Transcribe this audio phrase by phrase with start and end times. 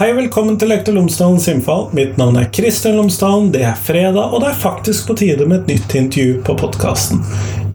[0.00, 1.90] Hei, velkommen til Lektor Lomsdalens innfall.
[1.92, 3.50] Mitt navn er Kristian Lomsdalen.
[3.52, 7.18] Det er fredag, og det er faktisk på tide med et nytt intervju på podkasten.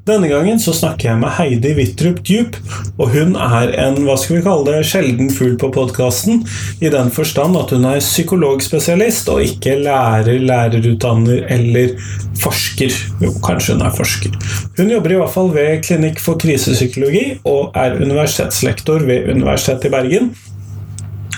[0.09, 2.57] Denne gangen så snakker jeg med Heidi Wittrup Djup,
[2.97, 6.41] og hun er en hva skal vi kalle det, sjelden fugl på podkasten,
[6.81, 11.93] i den forstand at hun er psykologspesialist og ikke lærer, lærerutdanner eller
[12.41, 12.97] forsker.
[13.21, 14.33] Jo, kanskje hun er forsker.
[14.81, 19.95] Hun jobber i hvert fall ved Klinikk for krisepsykologi og er universitetslektor ved Universitetet i
[19.99, 20.33] Bergen.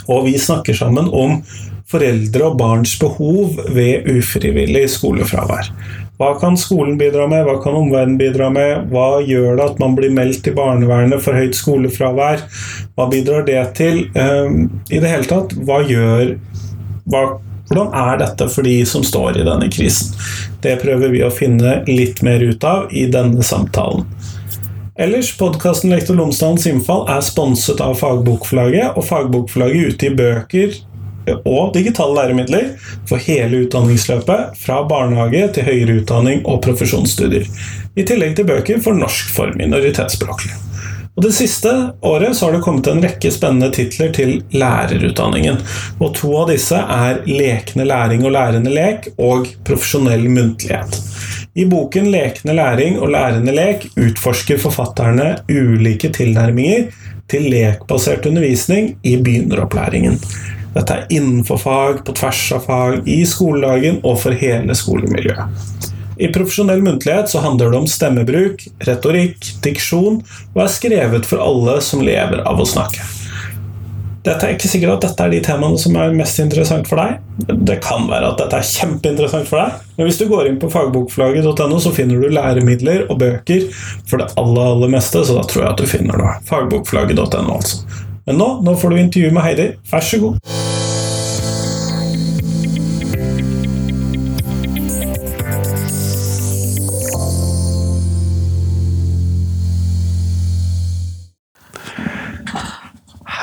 [0.07, 1.41] Og vi snakker sammen om
[1.87, 5.71] foreldre og barns behov ved ufrivillig skolefravær.
[6.17, 8.87] Hva kan skolen bidra med, hva kan omverdenen bidra med?
[8.91, 12.41] Hva gjør det at man blir meldt til barnevernet for høyt skolefravær?
[12.97, 14.07] Hva bidrar det til?
[14.17, 16.33] Um, I det hele tatt, hva gjør
[17.07, 17.21] hva,
[17.67, 20.15] Hvordan er dette for de som står i denne krisen?
[20.63, 24.05] Det prøver vi å finne litt mer ut av i denne samtalen.
[24.99, 30.73] Ellers, podkasten Lektor Lomsdalens innfall er sponset av Fagbokforlaget, og Fagbokforlaget utgir bøker
[31.45, 32.71] og digitale læremidler
[33.05, 37.45] for hele utdanningsløpet, fra barnehage til høyere utdanning og profesjonsstudier.
[37.93, 40.57] I tillegg til bøker for norsk for minoritetsspråklige.
[41.17, 41.71] Og Det siste
[42.05, 45.57] året har det kommet en rekke spennende titler til lærerutdanningen.
[45.99, 50.99] og To av disse er Lekende læring og lærende lek og Profesjonell muntlighet.
[51.55, 56.93] I boken 'Lekende læring og lærende lek' utforsker forfatterne ulike tilnærminger
[57.27, 60.19] til lekbasert undervisning i begynneropplæringen.
[60.75, 65.86] Dette er innenfor fag, på tvers av fag, i skoledagen og for hele skolemiljøet.
[66.17, 70.23] I profesjonell muntlighet så handler det om stemmebruk, retorikk, diksjon,
[70.55, 73.05] og er skrevet for alle som lever av å snakke.
[74.27, 77.21] Dette er ikke sikkert at dette er de temaene som er mest interessant for deg.
[77.69, 80.71] Det kan være at dette er kjempeinteressant for deg, men hvis du går inn på
[80.73, 83.69] fagbokflagget.no, så finner du læremidler og bøker
[84.09, 86.37] for det aller, aller meste, så da tror jeg at du finner noe.
[86.49, 87.85] Fagbokflagget.no, altså.
[88.27, 89.69] Men nå, nå får du intervju med Heidi.
[89.93, 90.66] Vær så god.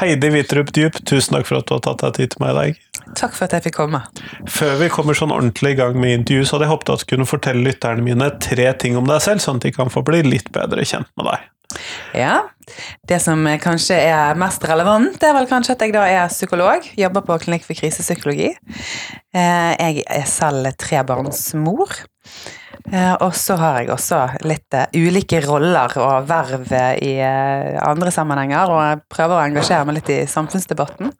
[0.04, 2.56] Heidi Hvitrup Dyp, tusen takk for at du har tatt deg tid til meg i
[2.58, 2.82] dag.
[3.16, 4.02] Takk for at jeg fikk komme.
[4.50, 7.08] Før vi kommer sånn ordentlig i gang med intervju, så hadde jeg håpet at du
[7.14, 10.20] kunne fortelle lytterne mine tre ting om deg selv, sånn at de kan få bli
[10.26, 11.48] litt bedre kjent med deg.
[12.14, 12.34] Ja,
[13.04, 16.86] Det som kanskje er mest relevant, er vel kanskje at jeg da er psykolog.
[16.96, 18.54] Jobber på Klinikk for krisepsykologi.
[19.34, 21.92] Eh, jeg er selv trebarnsmor.
[22.92, 26.68] Eh, og så har jeg også litt uh, ulike roller og verv
[27.00, 31.14] i uh, andre sammenhenger, og jeg prøver å engasjere meg litt i samfunnsdebatten.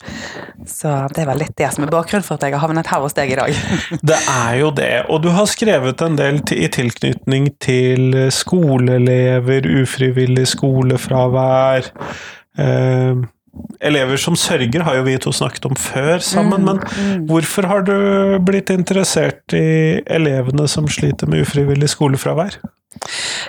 [0.69, 3.17] Så det vel litt det som er bakgrunnen for at jeg har havnet her hos
[3.17, 3.63] deg i dag.
[4.13, 10.47] det er jo det, og du har skrevet en del i tilknytning til skoleelever, ufrivillig
[10.53, 11.89] skolefravær.
[13.85, 17.27] Elever som sørger har jo vi to snakket om før sammen, mm, men mm.
[17.29, 17.95] hvorfor har du
[18.47, 22.59] blitt interessert i elevene som sliter med ufrivillig skolefravær?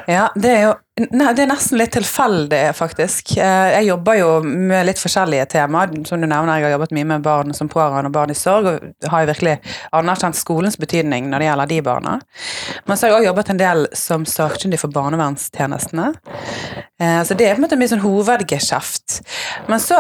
[0.08, 0.74] Ja, det er jo
[1.12, 3.34] nei, det er nesten litt tilfeldig, faktisk.
[3.42, 5.94] Eh, jeg jobber jo med litt forskjellige temaer.
[6.08, 8.70] Som du nevner, jeg har jobbet mye med barn som pårørende og barn i sorg,
[8.70, 9.56] og har jo virkelig
[9.96, 12.18] anerkjent skolens betydning når det gjelder de barna.
[12.86, 16.12] Men så har jeg òg jobbet en del som sakkyndig for barnevernstjenestene.
[17.00, 19.20] Eh, så det er på en måte mye sånn hovedgeskjeft.
[19.72, 20.00] Men så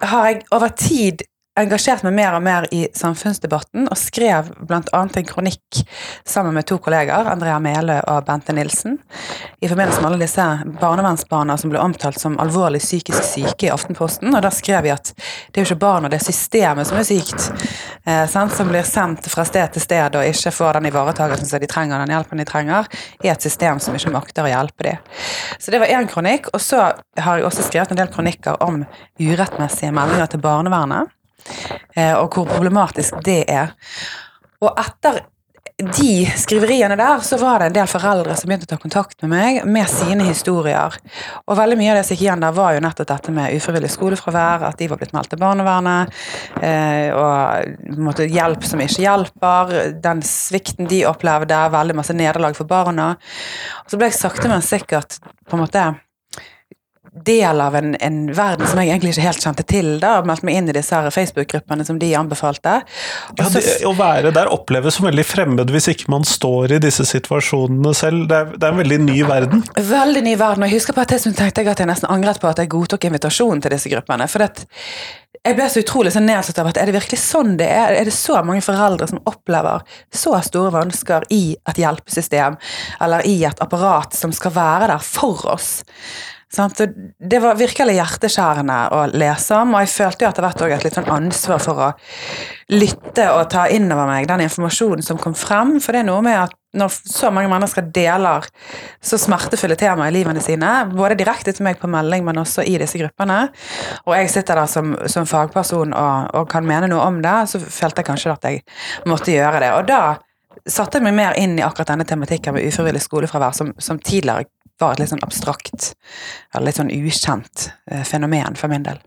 [0.00, 1.24] har jeg over tid
[1.58, 4.82] engasjert meg mer og mer i samfunnsdebatten, og skrev bl.a.
[5.04, 5.82] en kronikk
[6.26, 8.96] sammen med to kolleger, Andrea Mele og Bente Nilsen,
[9.62, 10.46] i forbindelse med alle disse
[10.80, 14.34] barnevernsbarna som ble omtalt som alvorlig psykisk syke i Aftenposten.
[14.34, 17.06] Og da skrev vi at det er jo ikke barna, det er systemet som er
[17.06, 17.48] sykt,
[18.02, 21.70] eh, som blir sendt fra sted til sted og ikke får den ivaretakelsen som de
[21.70, 22.90] trenger, den hjelpen de trenger,
[23.22, 25.18] i et system som ikke makter å hjelpe dem.
[25.58, 26.50] Så det var én kronikk.
[26.54, 28.82] Og så har jeg også skrevet en del kronikker om
[29.22, 31.14] urettmessige meldinger til barnevernet.
[31.94, 33.74] Eh, og hvor problematisk det er.
[34.64, 35.22] Og etter
[35.74, 39.32] de skriveriene der, så var det en del foreldre som begynte å ta kontakt med
[39.32, 40.94] meg med sine historier.
[41.48, 43.90] Og veldig mye av det som gikk igjen der, var jo nettopp dette med ufrivillig
[43.90, 46.14] skolefravær, at de var blitt meldt til barnevernet,
[46.62, 49.74] eh, og måtte hjelp som ikke hjelper,
[50.04, 53.16] den svikten de opplevde, veldig masse nederlag for barna.
[53.82, 55.18] Og så ble jeg sakte, men sikkert
[55.50, 55.88] på en måte
[57.14, 59.90] del av en, en, verden som jeg egentlig ikke helt kjente til.
[60.02, 62.80] da, og Meldte meg inn i disse Facebook-gruppene som de anbefalte.
[63.38, 67.06] Ja, det, å være der oppleves som veldig fremmed hvis ikke man står i disse
[67.08, 68.26] situasjonene selv.
[68.30, 69.66] Det er, det er en veldig ny verden.
[69.78, 70.64] Veldig ny verden.
[70.64, 72.72] og Jeg husker på et tidspunkt tenkte jeg at jeg nesten angret på at jeg
[72.74, 74.28] godtok invitasjonen til disse gruppene.
[74.30, 74.66] for det
[75.44, 77.92] jeg ble så utrolig så nedsatt av at er det virkelig sånn det er?
[77.92, 82.56] Er det så mange foreldre som opplever så store vansker i et hjelpesystem,
[83.04, 85.82] eller i et apparat som skal være der for oss?
[86.62, 90.76] Og Det var virkelig hjerteskjærende å lese om, og jeg følte jo etter hvert også
[90.76, 91.88] et litt sånn ansvar for å
[92.74, 96.24] lytte og ta inn over meg den informasjonen som kom frem, for det er noe
[96.24, 98.46] med at når så mange mennesker deler
[99.04, 102.74] så smertefulle temaer i livene sine, både direkte til meg på melding, men også i
[102.82, 103.44] disse gruppene,
[104.04, 107.62] og jeg sitter der som, som fagperson og, og kan mene noe om det, så
[107.62, 108.64] følte jeg kanskje at jeg
[109.10, 109.70] måtte gjøre det.
[109.78, 110.02] Og da
[110.66, 114.48] satte jeg meg mer inn i akkurat denne tematikken med ufrivillig skolefravær, som, som tidligere
[114.80, 115.92] var et litt sånn abstrakt,
[116.54, 119.00] eller litt sånn ukjent eh, fenomen for min del.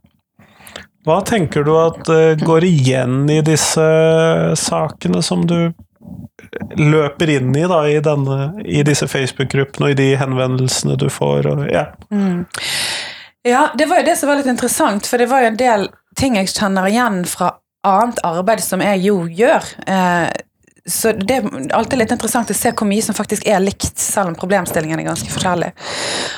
[1.08, 3.84] Hva tenker du at uh, går igjen i disse
[4.60, 5.72] sakene som du
[6.75, 11.48] løper inn i da, i, denne, i disse Facebook-gruppene og i de henvendelsene du får?
[11.48, 11.86] Og, ja.
[12.12, 12.44] Mm.
[13.48, 15.88] ja, det var jo det som var litt interessant, for det var jo en del
[16.20, 17.54] ting jeg kjenner igjen fra
[17.88, 19.72] annet arbeid som jeg jo gjør.
[19.88, 20.28] Eh,
[20.88, 24.31] så det er alltid litt interessant å se hvor mye som faktisk er likt, selv
[24.31, 25.74] om problemstillingen er ganske forskjellig.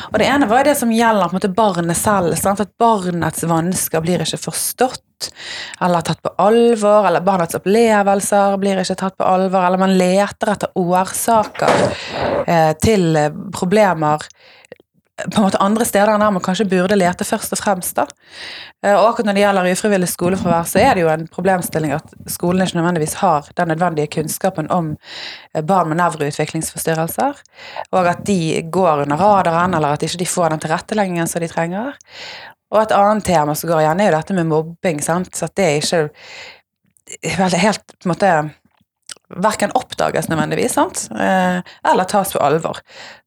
[0.10, 2.34] Og det ene var det som gjelder måte barnet selv.
[2.40, 2.63] Sant?
[2.63, 5.06] At barnets vansker blir ikke forstått
[5.84, 10.54] eller tatt på alvor, eller barnets opplevelser blir ikke tatt på alvor, eller man leter
[10.54, 11.84] etter årsaker
[12.48, 13.19] eh, til
[13.54, 14.24] problemer
[15.25, 17.95] på en måte andre steder enn der man kanskje burde lete først og fremst.
[17.95, 18.06] da.
[18.83, 22.13] Eh, og akkurat når det gjelder ufrivillig skolefravær, så er det jo en problemstilling at
[22.31, 24.94] skolen ikke nødvendigvis har den nødvendige kunnskapen om
[25.54, 27.42] eh, barn med nevroutviklingsforstyrrelser,
[27.92, 31.51] og at de går under radaren, eller at ikke de får den tilretteleggingen som de
[31.51, 32.00] trenger.
[32.69, 35.01] Og et annet tema som går igjen, er jo dette med mobbing.
[35.01, 35.36] sant?
[35.36, 38.33] Så at det er ikke helt på en måte
[39.30, 41.08] verken oppdages nødvendigvis, sant?
[41.14, 41.60] Eh,
[41.92, 42.80] eller tas på alvor.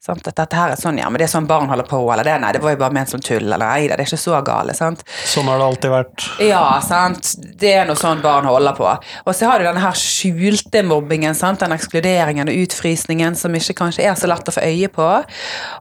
[0.02, 0.26] Sant?
[0.26, 2.34] At dette her er sånn, ja, men det er sånn barn holder på, eller det,
[2.42, 4.74] nei, det var jo bare ment som tull, eller nei, det er ikke så gale,
[4.74, 5.04] sant.
[5.30, 6.26] Sånn har det alltid vært.
[6.42, 7.32] Ja, sant.
[7.38, 8.90] Det er noe sånn barn holder på.
[9.22, 13.78] Og så har du denne her skjulte mobbingen, sant, den ekskluderingen og utfrysningen som ikke
[13.84, 15.10] kanskje er så lett å få øye på.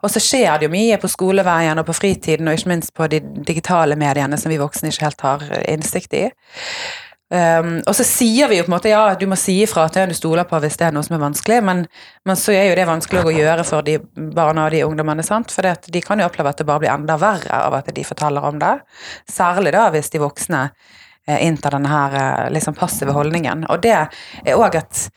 [0.01, 3.09] Og så skjer det jo mye på skoleveien og på fritiden, og ikke minst på
[3.09, 6.27] de digitale mediene som vi voksne ikke helt har innsikt i.
[7.31, 10.03] Um, og så sier vi jo på en måte ja, du må si ifra til
[10.03, 11.85] en du stoler på hvis det er noe som er vanskelig, men,
[12.27, 13.95] men så er jo det vanskelig å gjøre for de
[14.35, 15.53] barna og de ungdommene, sant?
[15.55, 18.43] for de kan jo oppleve at det bare blir enda verre av at de forteller
[18.43, 18.73] om det.
[19.31, 23.63] Særlig da hvis de voksne eh, inntar denne her eh, liksom passive holdningen.
[23.71, 25.07] Og det er òg et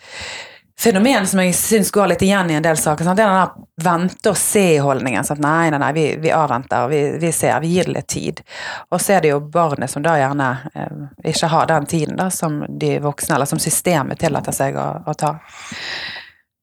[0.84, 3.06] fenomen som jeg syns går litt igjen i en del saker.
[3.06, 3.18] Sant?
[3.18, 5.26] Det er den der vente-og-se-holdningen.
[5.26, 8.42] Sånn, nei, nei, nei, vi, vi avventer, vi, vi, ser, vi gir det litt tid.
[8.90, 12.28] Og så er det jo barnet som da gjerne eh, ikke har den tiden da,
[12.30, 15.36] som de voksne, eller som systemet tillater seg å, å ta.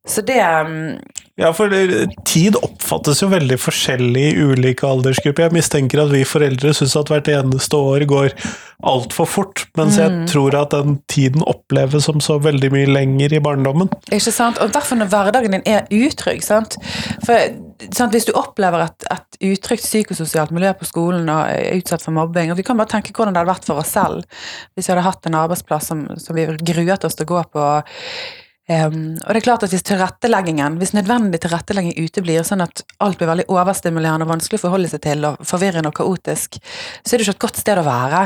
[0.07, 0.97] Så det um,
[1.37, 1.69] Ja, for
[2.25, 5.45] tid oppfattes jo veldig forskjellig i ulike aldersgrupper.
[5.45, 8.33] Jeg mistenker at vi foreldre syns at hvert eneste år går
[8.89, 10.01] altfor fort, mens mm.
[10.01, 13.91] jeg tror at den tiden oppleves som så veldig mye lenger i barndommen.
[14.09, 16.41] Ikke sant, og derfor når hverdagen din er utrygg.
[16.45, 16.79] sant?
[17.25, 17.53] For
[17.89, 22.17] sant, Hvis du opplever et, et utrygt psykososialt miljø på skolen og er utsatt for
[22.17, 24.25] mobbing og Vi kan bare tenke hvordan det hadde vært for oss selv
[24.75, 27.65] hvis vi hadde hatt en arbeidsplass som, som vi gruet oss til å gå på
[28.71, 33.17] Um, og det er klart at Hvis tilretteleggingen, hvis nødvendig tilrettelegging uteblir, sånn at alt
[33.19, 36.59] blir veldig overstimulerende og vanskelig å forholde seg til, og forvirrende og kaotisk,
[37.01, 38.21] så er det ikke et godt sted å være.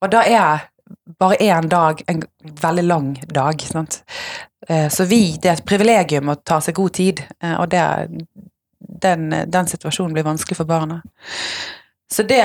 [0.00, 0.64] Og da er
[1.20, 2.22] bare én dag en
[2.62, 3.66] veldig lang dag.
[3.66, 4.00] Sant?
[4.70, 7.84] Uh, så vi, det er et privilegium å ta seg god tid, uh, og det,
[9.04, 11.02] den, den, situasjonen blir vanskelig for barna.
[12.08, 12.44] Så det,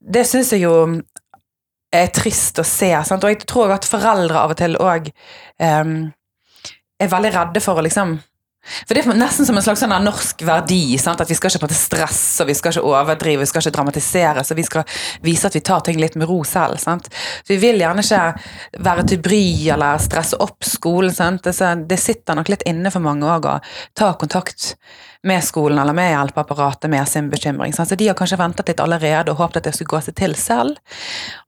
[0.00, 0.74] det syns jeg jo
[1.94, 2.90] er trist å se.
[3.06, 3.22] Sant?
[3.22, 5.12] Og jeg tror at foreldre av og til òg
[7.00, 8.16] er veldig redde for å liksom
[8.86, 10.98] for Det er nesten som en slags sånn norsk verdi.
[10.98, 11.20] Sant?
[11.22, 14.44] At Vi skal ikke stresse, vi skal ikke overdrive, vi skal ikke dramatisere.
[14.44, 14.84] Så vi skal
[15.22, 16.80] vise at vi tar ting litt med ro selv.
[16.82, 17.08] Sant?
[17.42, 19.44] Så Vi vil gjerne ikke være til bry
[19.74, 21.14] eller stresse opp skolen.
[21.14, 21.46] Sant?
[21.46, 23.58] Det, sitter nok litt inne for mange òg å
[23.94, 24.74] ta kontakt
[25.26, 27.72] med skolen eller med hjelpeapparatet med sin bekymring.
[27.74, 27.88] Sant?
[27.88, 30.36] Så De har kanskje ventet litt allerede og håpet at det skulle gå seg til
[30.38, 30.78] selv.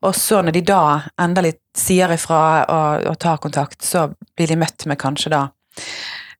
[0.03, 0.83] Og så når de da
[1.21, 5.43] endelig sier ifra og, og tar kontakt, så blir de møtt med kanskje da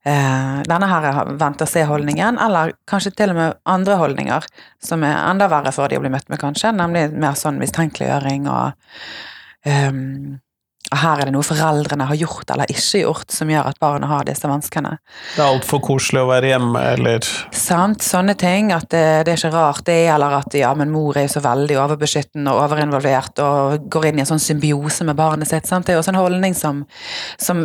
[0.07, 1.07] eh, denne her
[1.39, 4.47] vente-og-se-holdningen, eller kanskje til og med andre holdninger
[4.83, 8.47] som er enda verre for de å bli møtt med, kanskje, nemlig mer sånn mistenkeliggjøring
[8.51, 8.71] og
[9.65, 10.39] um,
[10.89, 14.25] her er det noe foreldrene har gjort eller ikke gjort som gjør at barna har
[14.25, 14.95] disse vanskene.
[15.35, 18.71] Det er altfor koselig å være hjemme, eller Sant, sånne ting.
[18.73, 21.43] At det, det, er ikke rart det, eller at ja, men mor er jo så
[21.45, 25.69] veldig overbeskyttende og overinvolvert og går inn i en sånn symbiose med barnet sitt.
[25.69, 25.85] Sant?
[25.85, 26.81] Det er jo også en holdning som,
[27.37, 27.61] som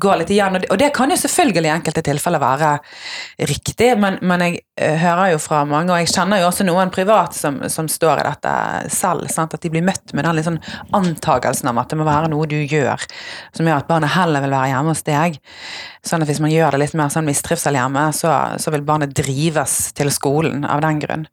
[0.00, 2.70] går litt igjen, og det, og det, kan jo selvfølgelig i enkelte tilfeller være
[3.48, 6.92] riktig, men, men jeg uh, hører jo fra mange, og jeg kjenner jo også noen
[6.92, 8.54] privat som, som står i dette
[8.92, 9.54] selv, sant?
[9.56, 10.60] at de blir møtt med den sånn
[10.96, 13.02] antagelsen om at det må være noe du gjør
[13.56, 15.38] som gjør at barnet heller vil være hjemme hos deg.
[16.06, 19.14] Sånn at hvis man gjør det litt mer sånn mistrivsel hjemme, så, så vil barnet
[19.16, 21.28] drives til skolen av den grunn.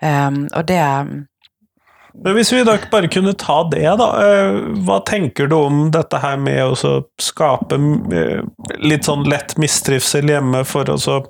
[0.00, 4.06] Um, og det Men Hvis vi da bare kunne ta det, da.
[4.24, 4.56] eh,
[4.86, 7.76] Hva tenker du om dette her med å skape
[8.16, 8.40] eh,
[8.80, 11.20] litt sånn lett mistrivsel hjemme for å så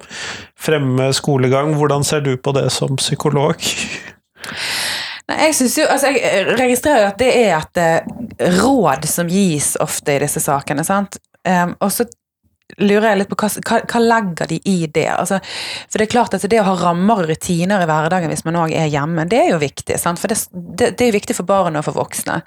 [0.56, 1.74] fremme skolegang?
[1.76, 3.58] Hvordan ser du på det som psykolog?
[5.30, 9.76] Nei, jeg jo, altså jeg registrerer jo at det er et eh, råd som gis
[9.80, 10.84] ofte i disse sakene.
[10.86, 11.20] sant?
[11.46, 12.04] Um, og så
[12.78, 15.06] lurer jeg litt på hva, hva, hva legger de i det?
[15.12, 15.40] Altså,
[15.90, 18.58] for det er klart at det å ha rammer og rutiner i hverdagen hvis man
[18.62, 19.96] òg er hjemme, det er jo viktig.
[20.00, 20.20] Sant?
[20.22, 22.40] For det, det, det er jo viktig for barn og for voksne.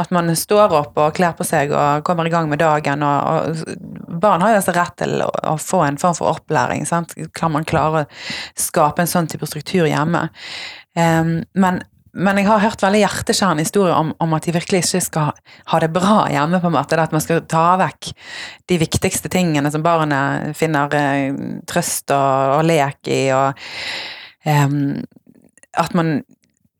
[0.00, 3.04] At man står opp og kler på seg og kommer i gang med dagen.
[3.06, 6.86] Og, og barn har jo altså rett til å, å, få en form for opplæring.
[6.88, 7.16] Sant?
[7.36, 8.08] Kan man klare å
[8.60, 10.28] skape en sånn type struktur hjemme?
[10.96, 11.82] Um, men
[12.16, 15.32] men jeg har hørt veldig hjerteskjærende historier om, om, at de virkelig ikke skal
[15.72, 16.60] ha det bra hjemme.
[16.62, 18.12] på en måte, At man skal ta vekk
[18.72, 21.36] de viktigste tingene som barnet finner eh,
[21.68, 23.20] trøst og, og, lek i.
[23.36, 23.52] og
[24.46, 25.04] um,
[25.76, 26.18] at man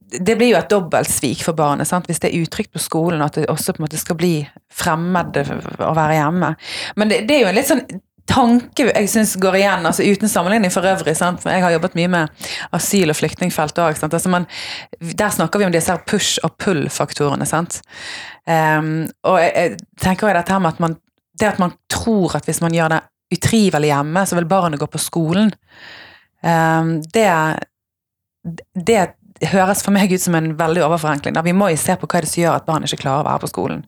[0.07, 2.07] det blir jo et dobbeltsvik for barnet sant?
[2.07, 4.37] hvis det er utrygt på skolen at det også på en måte skal bli
[4.73, 5.35] fremmed
[5.83, 6.53] å være hjemme.
[6.97, 7.83] Men det, det er jo en litt sånn
[8.27, 11.17] tanke jeg syns går igjen, altså uten sammenligning for øvrig.
[11.19, 11.45] Sant?
[11.47, 13.97] Jeg har jobbet mye med asyl- og flyktningfeltet òg.
[13.97, 14.45] Altså
[15.01, 17.47] der snakker vi om disse push- og pull-faktorene.
[18.47, 20.97] Um, og jeg, jeg tenker dette her med at man,
[21.39, 23.03] det at man tror at hvis man gjør det
[23.35, 25.53] utrivelig hjemme, så vil barnet gå på skolen.
[26.43, 27.31] Um, det,
[28.75, 29.01] det
[29.53, 31.35] høres for meg ut som en veldig overforenkling.
[31.37, 31.43] Da.
[31.45, 33.45] Vi må jo se på hva det som gjør at barn ikke klarer å være
[33.45, 33.83] på skolen.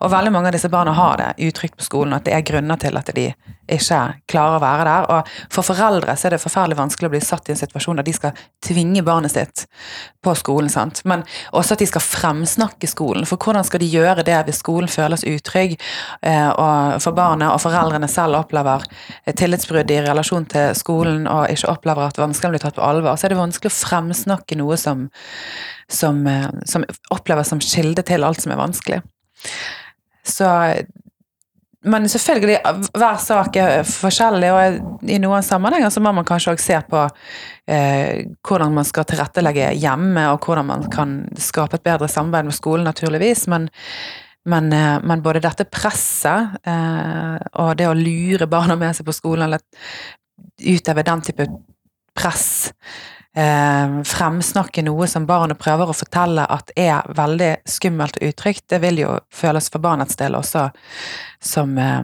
[0.00, 2.80] Og veldig mange av disse barna har det utrygt på skolen, at det er grunner
[2.80, 3.28] til at de
[3.68, 5.06] ikke klarer å være der.
[5.12, 8.06] Og for foreldre så er det forferdelig vanskelig å bli satt i en situasjon der
[8.06, 9.64] de skal tvinge barnet sitt
[10.24, 10.70] på skolen.
[10.72, 11.02] sant?
[11.04, 13.26] Men også at de skal fremsnakke skolen.
[13.28, 15.76] For hvordan skal de gjøre det hvis skolen føles utrygg,
[16.22, 18.84] eh, og for barnet og foreldrene selv opplever
[19.38, 23.28] tillitsbrudd i relasjon til skolen og ikke opplever at vanskene blir tatt på alvor, så
[23.28, 25.08] er det vanskelig å fremsnakke noe som,
[25.88, 29.02] som, eh, som oppleves som kilde til alt som er vanskelig.
[30.28, 30.48] Så
[31.86, 32.56] men selvfølgelig,
[32.98, 37.02] hver sak er forskjellig, og i noen sammenhenger så må man kanskje også se på
[37.70, 42.56] eh, hvordan man skal tilrettelegge hjemme, og hvordan man kan skape et bedre samarbeid med
[42.58, 43.46] skolen, naturligvis.
[43.52, 43.68] Men,
[44.50, 49.14] men, eh, men både dette presset eh, og det å lure barna med seg på
[49.14, 49.62] skolen, eller
[50.58, 51.46] utøve den type
[52.18, 52.48] press
[53.36, 58.82] eh, fremsnakke noe som barnet prøver å fortelle at er veldig skummelt og utrygt, det
[58.84, 60.68] vil jo føles for barnets del også
[61.40, 62.02] som eh,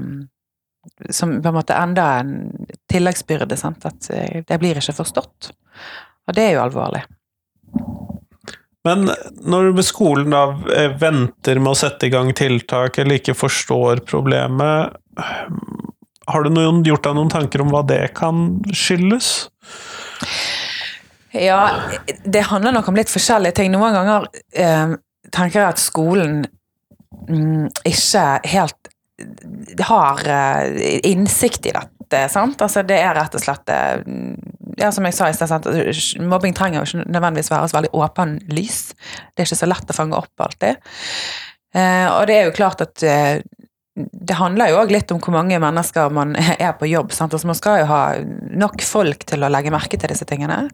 [1.11, 2.51] som på en måte enda en
[2.93, 3.57] tilleggsbyrde.
[3.57, 3.85] Sant?
[3.87, 5.53] At eh, det blir ikke forstått.
[6.29, 7.05] Og det er jo alvorlig.
[8.85, 9.09] Men
[9.49, 10.45] når skolen da
[10.77, 14.99] eh, venter med å sette i gang tiltak, eller ikke forstår problemet,
[16.25, 19.33] har du noen, gjort deg noen tanker om hva det kan skyldes?
[21.35, 21.91] Ja,
[22.25, 23.73] det handler nok om litt forskjellige ting.
[23.75, 24.95] Noen ganger eh,
[25.35, 26.45] tenker jeg at skolen
[27.29, 28.91] mm, ikke helt
[29.89, 32.23] har eh, innsikt i dette.
[32.31, 32.63] sant?
[32.63, 34.05] Altså Det er rett og slett eh,
[34.79, 38.39] ja, som jeg sa i sted, Mobbing trenger jo ikke nødvendigvis være så veldig åpen
[38.55, 38.81] lys.
[39.35, 40.81] Det er ikke så lett å fange opp alltid.
[41.75, 43.43] Eh, og det er jo klart at eh,
[43.95, 46.35] det handler jo òg litt om hvor mange mennesker man
[46.67, 47.15] er på jobb.
[47.15, 47.35] Sant?
[47.35, 48.05] Altså man skal jo ha
[48.65, 50.65] nok folk til å legge merke til disse tingene.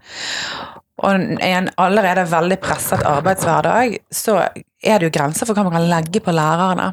[1.00, 5.76] Og i en allerede veldig presset arbeidshverdag, så er det jo grenser for hva man
[5.78, 6.90] kan legge på lærerne.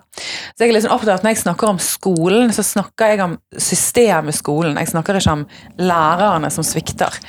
[0.56, 4.36] Så jeg er liksom opptatt Når jeg snakker om skolen, så snakker jeg om systemet
[4.36, 4.80] skolen.
[4.80, 5.44] Jeg snakker ikke om
[5.80, 7.20] lærerne som svikter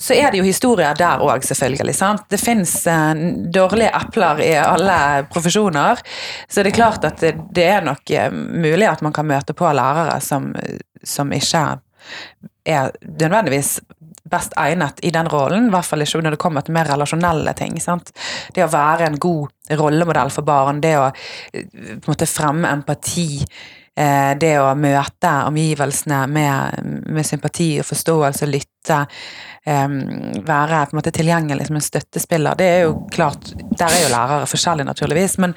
[0.00, 1.94] så er det jo historier der òg, selvfølgelig.
[1.94, 2.24] sant?
[2.32, 4.96] Det fins eh, dårlige epler i alle
[5.32, 6.00] profesjoner.
[6.48, 9.56] Så det er klart at det, det er nok eh, mulig at man kan møte
[9.56, 10.54] på lærere som,
[11.04, 11.64] som ikke
[12.64, 13.78] er nødvendigvis
[14.30, 17.52] best egnet i den rollen, i hvert fall ikke når det kommer til mer relasjonelle
[17.58, 17.76] ting.
[17.82, 18.12] sant?
[18.54, 22.72] Det å være en god rollemodell for barn, det å eh, på en måte fremme
[22.72, 23.44] empati,
[24.40, 31.66] det å møte omgivelsene med, med sympati og forståelse, lytte, være på en måte tilgjengelig
[31.66, 32.56] som en støttespiller.
[32.56, 35.54] Det er jo klart, Der er jo lærere forskjellige, naturligvis, men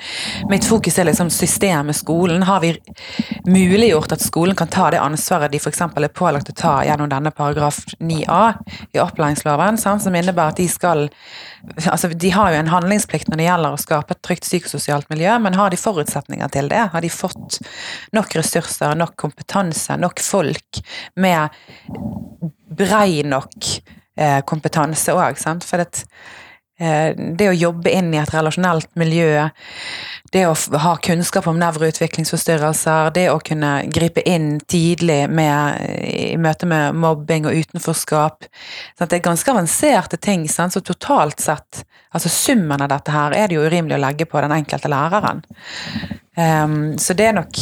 [0.49, 2.43] mitt fokus er liksom systemet, skolen.
[2.43, 2.77] Har vi
[3.45, 5.81] muliggjort at skolen kan ta det ansvaret de f.eks.
[5.81, 8.53] er pålagt å ta gjennom denne paragraf 9a
[8.93, 11.09] i opplæringsloven, som innebærer at de skal
[11.87, 15.37] altså De har jo en handlingsplikt når det gjelder å skape et trygt psykososialt miljø,
[15.39, 16.81] men har de forutsetninger til det?
[16.91, 17.61] Har de fått
[18.15, 20.81] nok ressurser, nok kompetanse, nok folk
[21.15, 21.55] med
[22.73, 23.70] brei nok
[24.17, 25.38] eh, kompetanse òg.
[25.65, 26.05] For det,
[26.79, 29.50] eh, det, å jobbe inn i et relasjonelt miljø
[30.34, 36.65] det å ha kunnskap om nevroutviklingsforstyrrelser, det å kunne gripe inn tidlig med, i møte
[36.70, 38.48] med mobbing og utenforskap.
[38.98, 39.12] Sant?
[39.12, 40.74] Det er ganske avanserte ting, sant?
[40.74, 41.84] så totalt sett,
[42.17, 45.43] altså summen av dette her, er det jo urimelig å legge på den enkelte læreren.
[46.34, 47.62] Um, så det er nok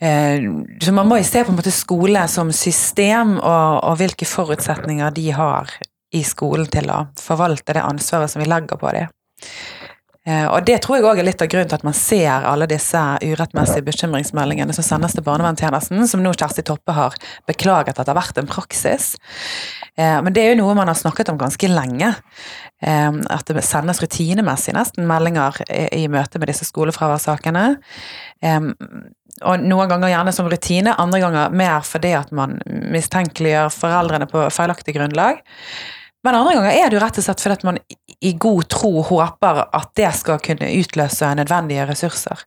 [0.00, 5.12] så Man må jo se på en måte skole som system, og, og hvilke forutsetninger
[5.16, 5.68] de har
[6.12, 9.12] i skolen til å forvalte det ansvaret som vi legger på dem.
[10.26, 12.66] Eh, Og det tror jeg også er litt av grunnen til at man ser alle
[12.68, 17.16] disse urettmessige bekymringsmeldingene som sendes til barnevernstjenesten, som nå Kjersti Toppe har
[17.48, 19.14] beklaget at det har vært en praksis.
[19.96, 22.14] Eh, Men det er jo noe man har snakket om ganske lenge.
[22.82, 27.78] Eh, At det sendes rutinemessig nesten meldinger i møte med disse skolefraværssakene.
[29.46, 34.44] Og noen ganger gjerne som rutine, andre ganger mer fordi at man mistenkeliggjør foreldrene på
[34.54, 35.40] feilaktig grunnlag.
[36.24, 37.78] Men andre ganger er det jo rett og slett fordi at man
[38.20, 42.42] i god tro håper at det skal kunne utløse nødvendige ressurser.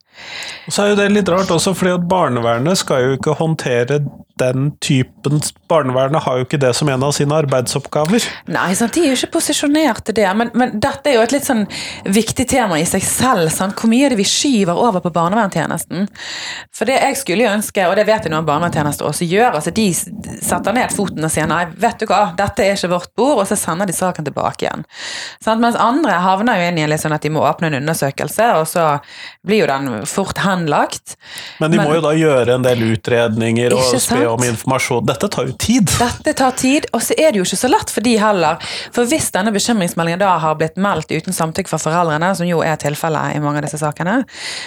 [0.68, 3.98] Og så er jo det litt rart også, fordi at barnevernet skal jo ikke håndtere
[4.40, 8.24] den typen Barnevernet har jo ikke det som en av sine arbeidsoppgaver.
[8.50, 8.94] Nei, sant?
[8.94, 11.64] de er jo ikke posisjonert til det, men, men dette er jo et litt sånn
[12.04, 13.48] viktig tema i seg selv.
[13.54, 13.76] Sant?
[13.78, 16.08] Hvor mye er det vi skyver over på barnevernstjenesten?
[16.74, 19.86] For det jeg skulle ønske, og det vet jeg noen barnevernstjenester også gjør, altså de
[19.94, 23.48] setter ned foten og sier nei, vet du hva, dette er ikke vårt bord, og
[23.50, 24.84] så sender de saken tilbake igjen.
[25.44, 25.62] Sant?
[25.62, 28.50] Mens andre havner jo inn i en litt sånn at de må åpne en undersøkelse,
[28.58, 28.88] og så
[29.46, 31.16] blir jo den fort henlagt.
[31.62, 35.06] Men de Men- må jo da gjøre en del utredninger og Ikke spe om informasjon.
[35.06, 35.90] Dette tar jo tid.
[35.98, 38.60] Dette tar tid, og så er det jo ikke så lett for de heller.
[38.94, 42.78] For hvis denne bekymringsmeldingen da har blitt meldt uten samtykke fra foreldrene, som jo er
[42.80, 44.22] tilfellet i mange av disse sakene,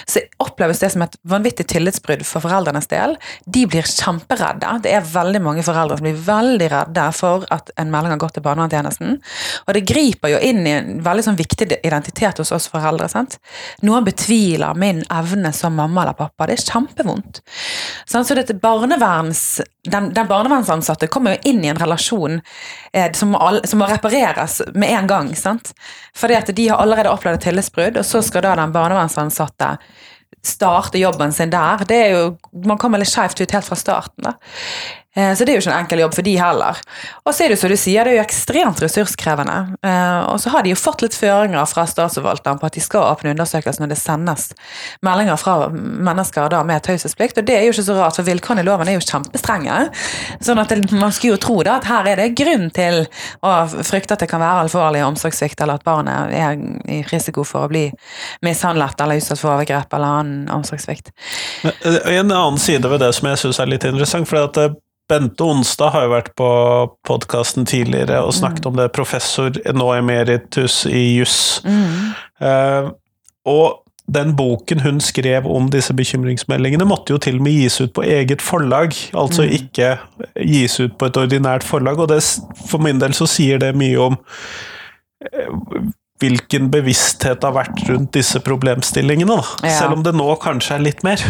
[0.08, 3.16] så oppleves det som et vanvittig tillitsbrudd for foreldrenes del.
[3.46, 4.74] De blir kjemperedde.
[4.84, 8.38] Det er veldig mange foreldre som blir veldig redde for at en melding har gått
[8.38, 9.18] til barnevernstjenesten.
[9.66, 13.08] Og det griper jo inn i en veldig sånn viktig identitet hos oss foreldre.
[13.10, 13.38] sant?
[13.86, 16.46] Noen betviler min evne som mamma eller pappa.
[16.46, 17.42] Det er kjempevondt.
[18.08, 19.40] Så dette barneverns,
[19.88, 22.40] den, den barnevernsansatte kommer jo inn i en relasjon
[22.92, 25.32] eh, som, må all, som må repareres med en gang.
[25.36, 25.72] sant?
[26.16, 29.76] Fordi at de har allerede opplevd et tillitsbrudd, og så skal da den barnevernsansatte
[30.44, 31.84] starte jobben sin der.
[31.88, 32.24] Det er jo,
[32.66, 34.28] man kommer litt skjevt ut helt fra starten.
[34.28, 34.36] da.
[35.18, 36.78] Eh, Så det er jo ikke en enkel jobb for de heller.
[37.26, 39.58] Og så er det jo som du sier, det er jo ekstremt ressurskrevende.
[39.82, 43.08] Eh, Og så har de jo fått litt føringer fra statsforvalteren på at de skal
[43.10, 44.48] åpne undersøkelser når det sendes
[45.02, 48.62] meldinger fra mennesker da med taushetsplikt, og det er jo ikke så rart, for vilkårene
[48.62, 49.78] i loven er jo kjempestrenge.
[50.44, 53.06] Sånn at det, man skulle jo tro da at her er det grunn til
[53.42, 53.52] å
[53.82, 57.72] frykte at det kan være alvorlig omsorgssvikt, eller at barnet er i risiko for å
[57.72, 57.86] bli
[58.46, 61.10] mishandlet eller utsatt for overgrep eller annen omsorgssvikt.
[61.64, 64.74] Eh, En annen side ved det som jeg syns er litt interessant, for at eh,
[65.08, 66.48] Bente Onstad har jo vært på
[67.08, 71.38] podkasten tidligere og snakket om det, professor nå emeritus i juss.
[71.64, 72.90] Eh,
[73.48, 77.92] og den boken hun skrev om disse bekymringsmeldingene, måtte jo til og med gis ut
[77.96, 79.96] på eget forlag, altså ikke
[80.48, 82.22] gis ut på et ordinært forlag, og det,
[82.70, 85.90] for min del så sier det mye om uh,
[86.22, 89.68] hvilken bevissthet det har vært rundt disse problemstillingene, da.
[89.68, 89.76] Ja.
[89.82, 91.22] selv om det nå kanskje er litt mer.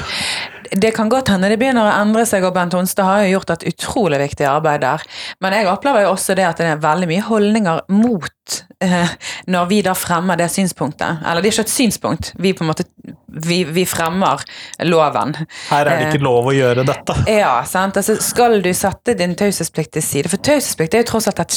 [0.73, 3.55] Det kan godt hende det begynner å endre seg, og Bent Honstad har jo gjort
[3.57, 5.05] et utrolig viktig arbeid der.
[5.45, 9.15] Men jeg opplever jo også det at det er veldig mye holdninger mot eh,
[9.51, 11.23] når vi da fremmer det synspunktet.
[11.25, 12.89] Eller det er ikke et synspunkt, vi på en måte
[13.29, 14.43] vi, vi fremmer
[14.89, 15.35] loven.
[15.69, 17.17] Her er det ikke lov å gjøre dette.
[17.31, 17.99] Ja, sant.
[18.01, 20.33] Altså, skal du sette din taushetsplikt til side?
[20.33, 21.55] For taushetsplikt er jo tross alt et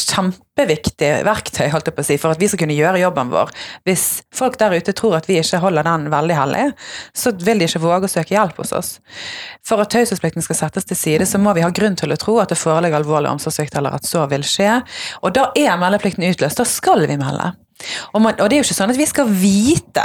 [0.51, 3.51] kjempeviktig verktøy holdt jeg på å si, for at vi skal kunne gjøre jobben vår.
[3.87, 6.65] Hvis folk der ute tror at vi ikke holder den veldig hellig,
[7.13, 8.91] så vil de ikke våge å søke hjelp hos oss.
[9.63, 12.37] For at taushetsplikten skal settes til side, så må vi ha grunn til å tro
[12.41, 14.81] at det foreligger alvorlig omsorgssvikt, eller at så vil skje.
[15.23, 16.59] Og da er meldeplikten utløst.
[16.59, 17.53] Da skal vi melde.
[18.13, 20.03] Og, man, og det er jo ikke sånn at vi skal vite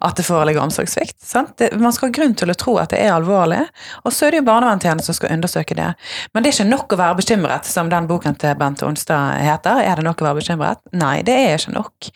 [0.00, 1.18] at det foreligger omsorgssvikt.
[1.58, 3.62] Det, man skal ha grunn til å tro at det er alvorlig,
[4.04, 5.88] og så er det jo barnevernstjenesten som skal undersøke det.
[6.32, 9.82] Men det er ikke nok å være bekymret, som den boken til Bent Onstad heter.
[9.84, 10.82] Er det nok å være bekymret?
[10.96, 12.10] Nei, det er ikke nok.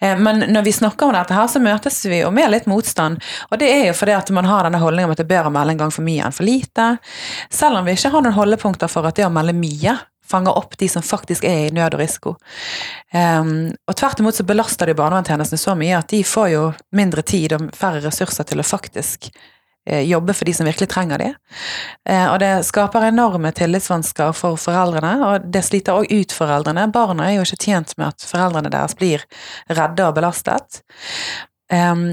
[0.00, 3.22] Eh, Men når vi snakker om dette her, så møtes vi jo med litt motstand.
[3.50, 5.52] Og det er jo fordi at man har denne holdningen om at det er bedre
[5.52, 6.90] å melde en gang for mye enn for lite.
[7.50, 9.98] Selv om vi ikke har noen holdepunkter for at det å melde mye
[10.30, 12.34] fanger opp de som faktisk er i nød og risiko.
[13.14, 16.64] Um, og tvert imot så belaster de barnevernstjenestene så mye at de får jo
[16.96, 21.24] mindre tid og færre ressurser til å faktisk uh, jobbe for de som virkelig trenger
[21.24, 21.32] de.
[22.08, 26.88] Uh, og det skaper enorme tillitsvansker for foreldrene, og det sliter òg ut foreldrene.
[26.94, 29.24] Barna er jo ikke tjent med at foreldrene deres blir
[29.68, 30.82] redde og belastet.
[31.72, 32.10] Um,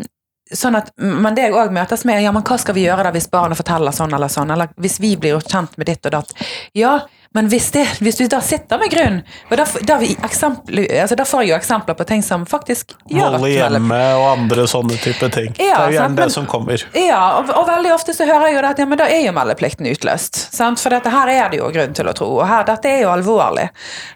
[0.53, 3.11] Sånn at, men det jeg òg møtes med, ja, men hva skal vi gjøre da
[3.15, 6.35] hvis barnet forteller sånn eller sånn, eller hvis vi blir kjent med ditt og datt?
[6.77, 6.99] Ja,
[7.35, 9.17] Men hvis, det, hvis du da sitter med grunn
[9.51, 12.95] og da, da, vi eksempel, altså da får jeg jo eksempler på ting som faktisk
[13.11, 15.51] gjør Vold i hjemmet og andre sånne type ting.
[15.59, 16.85] Ja, det er jo sant, gjerne det men- som kommer.
[16.95, 19.25] Ja, og, og veldig ofte så hører jeg jo det at ja, men da er
[19.27, 20.39] jo meldeplikten utløst.
[20.55, 20.79] Sant?
[20.79, 23.11] For dette her er det jo grunn til å tro, og her, dette er jo
[23.13, 23.67] alvorlig.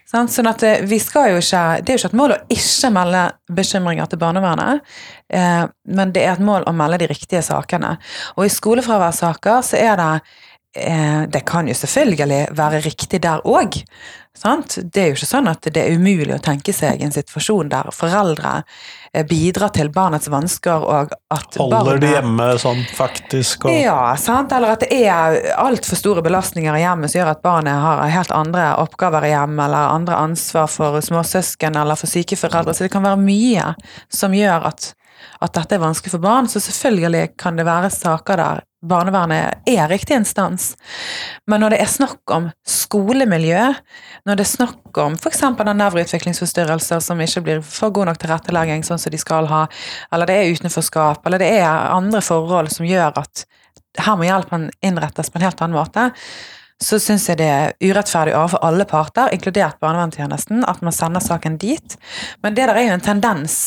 [0.10, 0.32] Sant?
[0.34, 2.89] Sånn at eh, vi skal jo ikke Det er jo ikke et mål å ikke
[2.95, 3.23] melde
[3.60, 4.82] bekymringer til barnevernet,
[5.34, 5.65] eh,
[5.99, 7.97] men det er et mål å melde de riktige sakene.
[8.38, 10.12] Og i skolefraværssaker så er det
[10.69, 13.79] Det kan jo selvfølgelig være riktig der òg.
[14.39, 17.89] Det er jo ikke sånn at det er umulig å tenke seg en situasjon der
[17.91, 18.62] foreldre
[19.12, 24.13] eh, bidrar til barnets vansker, og at Holder de barnet hjemme sånn faktisk og ja,
[24.21, 24.53] sant?
[24.55, 28.32] eller at det er altfor store belastninger i hjemmet som gjør at barnet har helt
[28.32, 32.77] andre oppgaver i hjemmet, eller andre ansvar for småsøsken eller for syke foreldre.
[32.77, 33.73] Så det kan være mye
[34.13, 34.93] som gjør at,
[35.39, 36.49] at dette er vanskelig for barn.
[36.52, 40.73] Så selvfølgelig kan det være saker der barnevernet er riktig instans.
[41.47, 43.63] Men når det er snakk om skolemiljø,
[44.28, 45.41] når det er snakk om f.eks.
[45.67, 49.65] nevroutviklingsforstyrrelser som ikke blir for god nok tilrettelegging sånn som de skal ha,
[50.13, 53.43] eller det er utenforskap, eller det er andre forhold som gjør at
[53.99, 56.10] her må hjelpen innrettes på en helt annen måte,
[56.80, 61.58] så syns jeg det er urettferdig overfor alle parter, inkludert barnevernstjenesten, at man sender saken
[61.60, 61.97] dit.
[62.43, 63.58] Men det der er jo en tendens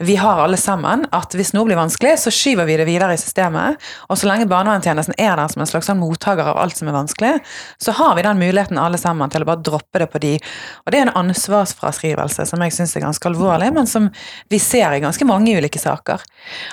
[0.00, 3.18] vi har alle sammen, at hvis noe blir vanskelig, så skyver vi det videre i
[3.18, 3.80] systemet.
[4.06, 6.94] Og så lenge barnevernstjenesten er der som en slags sånn mottaker av alt som er
[6.94, 7.32] vanskelig,
[7.82, 10.36] så har vi den muligheten alle sammen til å bare droppe det på de.
[10.86, 14.06] Og det er en ansvarsfraskrivelse som jeg syns er ganske alvorlig, men som
[14.54, 16.22] vi ser i ganske mange ulike saker.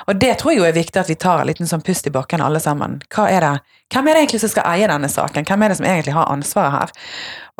[0.06, 2.14] Og det tror jeg jo er viktig at vi tar en liten sånn pust i
[2.14, 3.00] bakken alle sammen.
[3.10, 3.56] Hva er det?
[3.94, 5.50] Hvem er det egentlig som skal eie denne saken?
[5.50, 6.94] Hvem er det som egentlig har ansvaret her?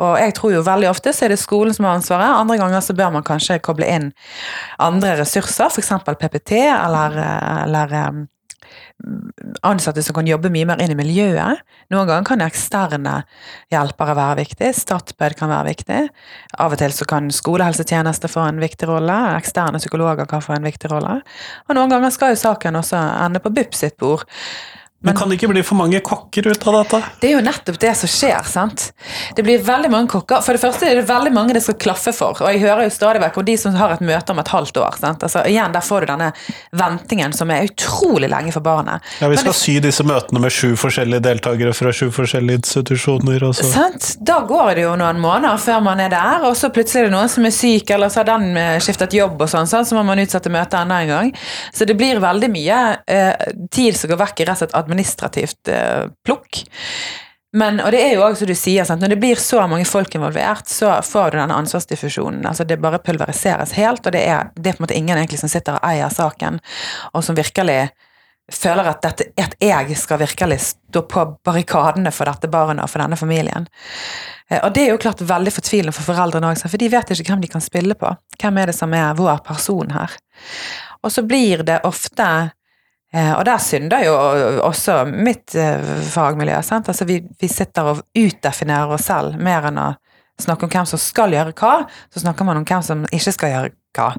[0.04, 2.84] Og jeg tror jo veldig ofte så er det skolen som har ansvaret, andre ganger
[2.84, 4.10] så bør man kanskje koble inn
[4.82, 5.92] andre ressurser, f.eks.
[6.20, 7.16] PPT eller,
[7.64, 8.26] eller um,
[9.66, 11.62] ansatte som kan jobbe mye mer inn i miljøet.
[11.92, 13.16] Noen ganger kan eksterne
[13.72, 16.00] hjelpere være viktig, Statped kan være viktig.
[16.62, 20.66] Av og til så kan skolehelsetjeneste få en viktig rolle, eksterne psykologer kan få en
[20.66, 21.20] viktig rolle.
[21.68, 24.26] Og noen ganger skal jo saken også ende på BUP sitt bord.
[25.06, 27.00] Men kan det ikke bli for mange kokker ut av dette?
[27.22, 28.88] Det er jo nettopp det som skjer, sant.
[29.36, 30.42] Det blir veldig mange kokker.
[30.42, 32.36] For det første er det veldig mange det skal klaffe for.
[32.42, 34.80] Og jeg hører jo stadig vekk om de som har et møte om et halvt
[34.82, 34.98] år.
[35.00, 35.22] sant?
[35.22, 36.32] Altså igjen, Der får du denne
[36.72, 39.00] ventingen som er utrolig lenge for barnet.
[39.20, 43.42] Ja, Vi skal det- sy disse møtene med sju forskjellige deltakere fra sju forskjellige institusjoner.
[43.42, 43.54] Og.
[43.54, 44.16] Sant?
[44.22, 47.12] Da går det jo noen måneder før man er der, og så plutselig er det
[47.12, 50.04] noen som er syk, eller så har den eh, skiftet jobb, og sånn, så må
[50.04, 51.32] man utsette møtet enda en gang.
[51.72, 53.34] Så det blir veldig mye eh,
[53.70, 56.64] tid som går vekk i rett og slett administrativt eh, plukk.
[57.56, 59.00] Men, og det er jo også som du sier, sant?
[59.00, 62.44] når det blir så mange folk involvert, så får du denne ansvarsdiffusjonen.
[62.48, 65.40] Altså det bare pulveriseres helt, og det er, det er på en måte ingen egentlig
[65.40, 66.58] som sitter og eier saken,
[67.14, 67.86] og som virkelig
[68.52, 73.02] føler at, dette, at jeg skal virkelig stå på barrikadene for dette barnet og for
[73.02, 73.66] denne familien.
[74.50, 77.32] Eh, Og det er jo klart veldig fortvilende for foreldrene òg, for de vet ikke
[77.32, 78.12] hvem de kan spille på.
[78.42, 80.18] Hvem er det som er vår person her?
[81.02, 82.50] Og så blir det ofte
[83.14, 84.14] Og der synder jo
[84.66, 86.56] også mitt eh, fagmiljø.
[86.66, 86.88] Sant?
[86.90, 89.92] Altså vi, vi sitter og utdefinerer oss selv mer enn å
[90.42, 93.54] snakke om hvem som skal gjøre hva, så snakker man om hvem som ikke skal
[93.54, 94.10] gjøre hva.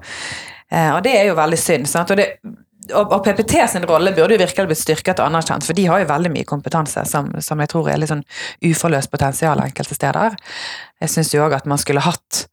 [0.71, 1.86] Eh, Og det er jo veldig synd.
[1.91, 2.15] Sant?
[2.15, 2.26] Og, det,
[2.93, 6.02] og, og PPT sin rolle burde jo virkelig blitt styrket og anerkjent, for de har
[6.02, 8.26] jo veldig mye kompetanse som, som jeg tror er litt sånn
[8.65, 10.39] uforløst potensial enkelte steder.
[11.04, 12.45] Jeg syns jo òg at man skulle hatt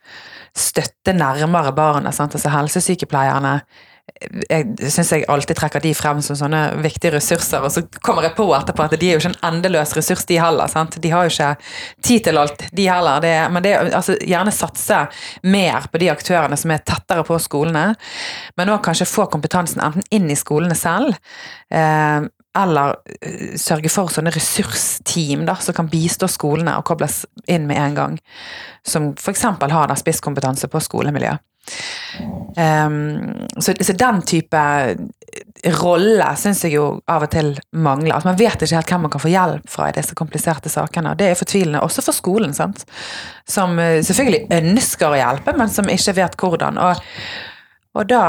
[0.55, 2.37] støtte nærmere barna, Sant?
[2.37, 3.57] Altså helsesykepleierne
[4.05, 8.37] jeg syns jeg alltid trekker de frem som sånne viktige ressurser, og så kommer jeg
[8.37, 10.71] på etterpå at de er jo ikke en endeløs ressurs, de heller.
[10.71, 10.99] sant?
[11.03, 11.51] De har jo ikke
[12.05, 13.25] tid til alt, de heller.
[13.25, 15.01] Det, men det, altså, gjerne satse
[15.43, 17.87] mer på de aktørene som er tettere på skolene,
[18.61, 21.17] men òg kanskje få kompetansen enten inn i skolene selv,
[21.73, 27.67] eh, eller eh, sørge for sånne ressursteam da, som kan bistå skolene og kobles inn
[27.71, 28.21] med en gang.
[28.87, 29.49] Som f.eks.
[29.75, 31.35] har spisskompetanse på skolemiljø.
[32.55, 34.61] Um, så, så den type
[35.81, 38.17] rolle syns jeg jo av og til mangler.
[38.17, 41.15] At man vet ikke helt hvem man kan få hjelp fra i disse kompliserte sakene.
[41.19, 42.85] Det er fortvilende, også for skolen, sant?
[43.49, 46.79] som eh, selvfølgelig ønsker å hjelpe, men som ikke vet hvordan.
[46.81, 47.03] Og,
[47.99, 48.23] og da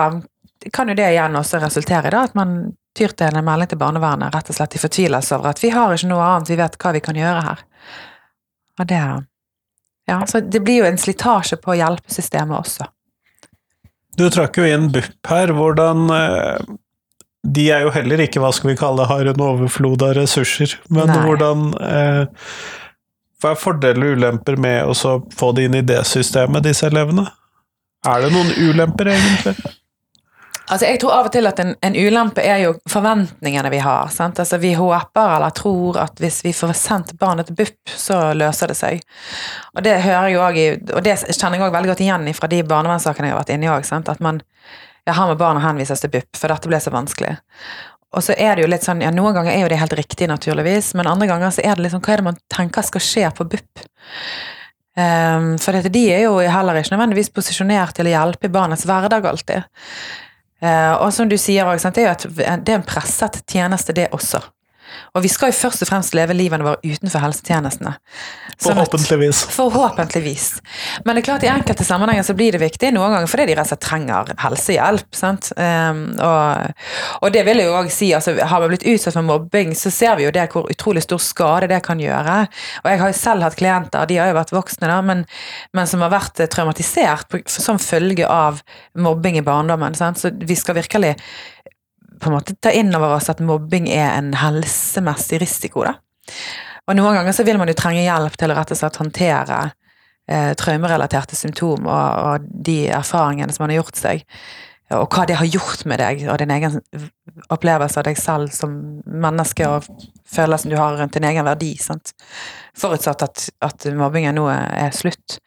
[0.74, 2.58] kan jo det igjen også resultere i da, at man
[2.95, 5.93] tyr til en melding til barnevernet rett og slett i fortvilelse over at vi har
[5.93, 7.63] ikke noe annet, vi vet hva vi kan gjøre her.
[8.80, 9.06] Og det
[10.06, 12.86] Ja, så det blir jo en slitasje på hjelpesystemet også.
[14.15, 15.54] Du trakk jo inn BUP her.
[15.56, 16.73] Hvordan eh,
[17.56, 20.78] De er jo heller ikke, hva skal vi kalle det, har en overflod av ressurser.
[20.89, 21.21] Men Nei.
[21.25, 22.51] hvordan eh,
[23.43, 26.88] Hva er fordeler og ulemper med å så få det inn i det systemet, disse
[26.88, 27.28] elevene?
[28.06, 29.75] Er det noen ulemper, egentlig?
[30.65, 34.10] Altså, jeg tror av og til at en, en ulempe er jo forventningene vi har.
[34.10, 38.73] Altså, vi håper eller tror at hvis vi får sendt barnet til BUP, så løser
[38.73, 39.04] det seg.
[39.75, 43.30] Og det jeg i, og det kjenner jeg også veldig godt igjen fra de barnevernssakene
[43.30, 43.86] jeg har vært inne i òg.
[44.10, 44.41] At man
[45.06, 47.36] ja, med barn barnet henvises til BUP, for dette ble så vanskelig.
[48.15, 50.30] Og så er det jo litt sånn, ja Noen ganger er jo det helt riktig,
[50.32, 53.30] naturligvis, men andre ganger så er det liksom, hva er det man tenker skal skje
[53.38, 53.86] på BUP?
[54.95, 58.88] Um, for dette, de er jo heller ikke nødvendigvis posisjonert til å hjelpe i barnets
[58.88, 59.67] hverdag alltid.
[60.65, 62.25] Uh, og som du sier, det er et,
[62.65, 64.41] det er en presset tjeneste, det også.
[65.15, 67.95] Og vi skal jo først og fremst leve livene våre utenfor helsetjenestene.
[68.62, 69.41] Forhåpentligvis.
[69.55, 70.45] Forhåpentligvis.
[71.05, 73.58] Men det er klart i enkelte sammenhenger så blir det viktig, noen ganger fordi de
[73.58, 75.10] rett og slett trenger helsehjelp.
[75.15, 75.51] sant?
[75.58, 76.73] Um, og,
[77.21, 79.91] og, det vil jeg jo òg si, altså har vi blitt utsatt for mobbing, så
[79.93, 82.38] ser vi jo det hvor utrolig stor skade det kan gjøre.
[82.84, 85.25] Og jeg har jo selv hatt klienter, de har jo vært voksne da, men,
[85.75, 88.62] men som har vært traumatisert på, som følge av
[88.95, 89.95] mobbing i barndommen.
[89.97, 90.21] sant?
[90.21, 91.15] Så vi skal virkelig
[92.19, 95.86] på en måte ta inn over oss at mobbing er en helsemessig risiko.
[95.88, 95.97] Da.
[96.86, 99.60] Og noen ganger så vil man jo trenge hjelp til å rett og slett håndtere
[100.30, 104.25] eh, traumerelaterte symptom og, og, de erfaringene som man har gjort seg,
[104.93, 106.75] og hva det har gjort med deg og din egen
[107.49, 108.75] opplevelse av deg selv som
[109.10, 109.88] menneske og
[110.30, 111.71] følelsen du har rundt din egen verdi.
[111.82, 112.13] Sant?
[112.78, 115.39] Forutsatt at, at mobbingen nå er slutt.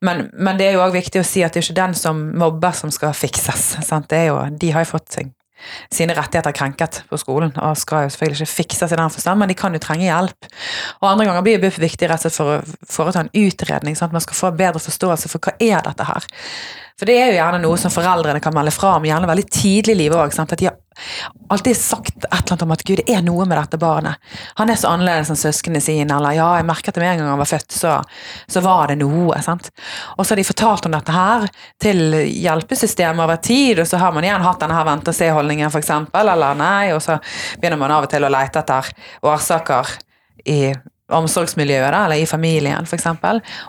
[0.00, 2.24] Men, men, det er jo òg viktig å si at det er ikke den som
[2.40, 3.74] mobber som skal fikses.
[3.84, 4.08] Sant?
[4.08, 5.36] Det er jo, de har jo fått seg
[5.92, 9.50] sine rettigheter krenket på skolen, og skal jo selvfølgelig ikke fikses i den forstand, men
[9.52, 10.50] de kan jo trenge hjelp.
[11.00, 14.10] Og andre ganger blir BUP viktig rett og slett for å foreta en utredning, sånn
[14.10, 16.30] at man skal få bedre forståelse for hva er dette her.
[16.98, 19.96] For det er jo gjerne noe som foreldrene kan melde fra om, gjerne veldig tidlig
[19.96, 20.34] i livet òg.
[20.38, 20.81] At de har
[21.52, 24.20] alltid sagt et eller annet om at gud, det er noe med dette barnet.
[24.60, 27.32] Han er så annerledes enn søsknene sine, eller ja, jeg merket det med en gang
[27.32, 27.96] han var født, så,
[28.50, 29.40] så var det noe.
[29.42, 29.70] sant?
[30.16, 31.48] Og så har de fortalt om dette her
[31.82, 36.56] til hjelpesystemet over tid, og så har man igjen hatt denne her vente-og-se-holdningen, f.eks., eller
[36.58, 37.18] nei, og så
[37.58, 38.92] begynner man av og til å lete etter
[39.26, 39.96] årsaker
[40.48, 40.60] i
[41.12, 43.08] omsorgsmiljøet, eller i familien, f.eks.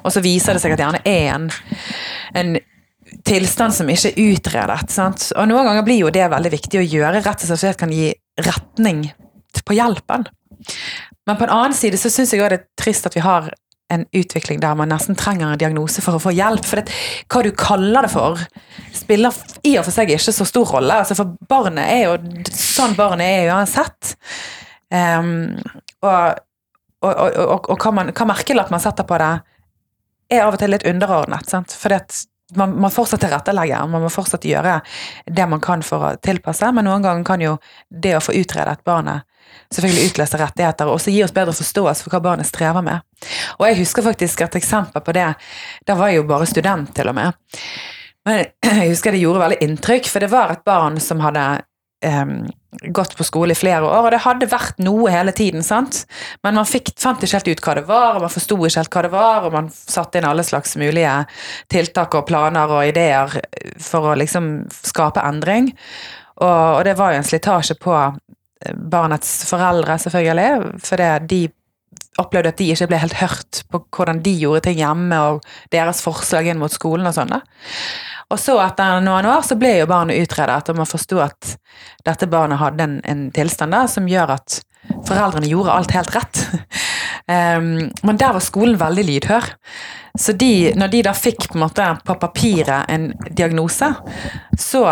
[0.03, 1.49] Og så viser det seg at gjerne er en,
[2.39, 2.55] en
[3.25, 4.79] tilstand som ikke er utredet.
[4.91, 5.29] Sant?
[5.37, 7.81] Og noen ganger blir jo det veldig viktig å gjøre, rett og slett så det
[7.81, 9.05] kan gi retning
[9.63, 10.25] på hjelpen.
[11.27, 13.51] Men på en annen side så syns jeg òg det er trist at vi har
[13.93, 16.65] en utvikling der man nesten trenger en diagnose for å få hjelp.
[16.65, 16.93] For det,
[17.29, 18.41] hva du kaller det for,
[18.95, 19.35] spiller
[19.67, 21.01] i og for seg ikke så stor rolle.
[21.03, 22.17] Altså for barnet er jo
[22.49, 24.15] sånn barnet er uansett.
[24.93, 25.55] Um,
[26.05, 26.41] og,
[27.05, 29.33] og, og, og, hva, man, hva merkelapp man setter på det,
[30.33, 31.49] er av og til litt underordnet.
[31.49, 31.75] Sant?
[31.77, 32.23] For det,
[32.59, 34.79] man må fortsatt tilrettelegge, man må fortsatt gjøre
[35.25, 37.57] det man kan for å tilpasse, men noen ganger kan jo
[37.89, 39.27] det å få utredet barnet
[39.73, 43.03] selvfølgelig utløse rettigheter, og også gi oss bedre forståelse for hva barnet strever med.
[43.59, 45.29] Og jeg husker faktisk et eksempel på det.
[45.87, 47.37] Da var jeg jo bare student, til og med.
[48.27, 51.45] Men jeg husker det gjorde veldig inntrykk, for det var et barn som hadde
[52.03, 52.35] um,
[52.93, 56.03] gått på skole i flere år, og det hadde vært noe hele tiden, sant?
[56.45, 58.97] men man fikk, fant ikke helt ut hva det var, og man forsto ikke helt
[58.97, 61.15] hva det var, og man satte inn alle slags mulige
[61.71, 63.37] tiltak og planer og ideer
[63.81, 65.73] for å liksom skape endring.
[66.41, 67.97] Og, og det var jo en slitasje på
[68.73, 71.41] barnets foreldre, selvfølgelig, for det, de
[72.21, 76.03] opplevde at de ikke ble helt hørt på hvordan de gjorde ting hjemme, og deres
[76.05, 77.33] forslag inn mot skolen og sånn.
[78.33, 81.55] Og så etter noen år så ble jo barnet utredet, og man forsto at
[82.05, 84.61] dette barnet hadde en, en tilstand da, som gjør at
[85.07, 86.43] foreldrene gjorde alt helt rett.
[87.27, 89.49] um, men der var skolen veldig lydhør.
[90.19, 93.89] Så de, når de da fikk på, en måte, på papiret en diagnose,
[94.59, 94.85] så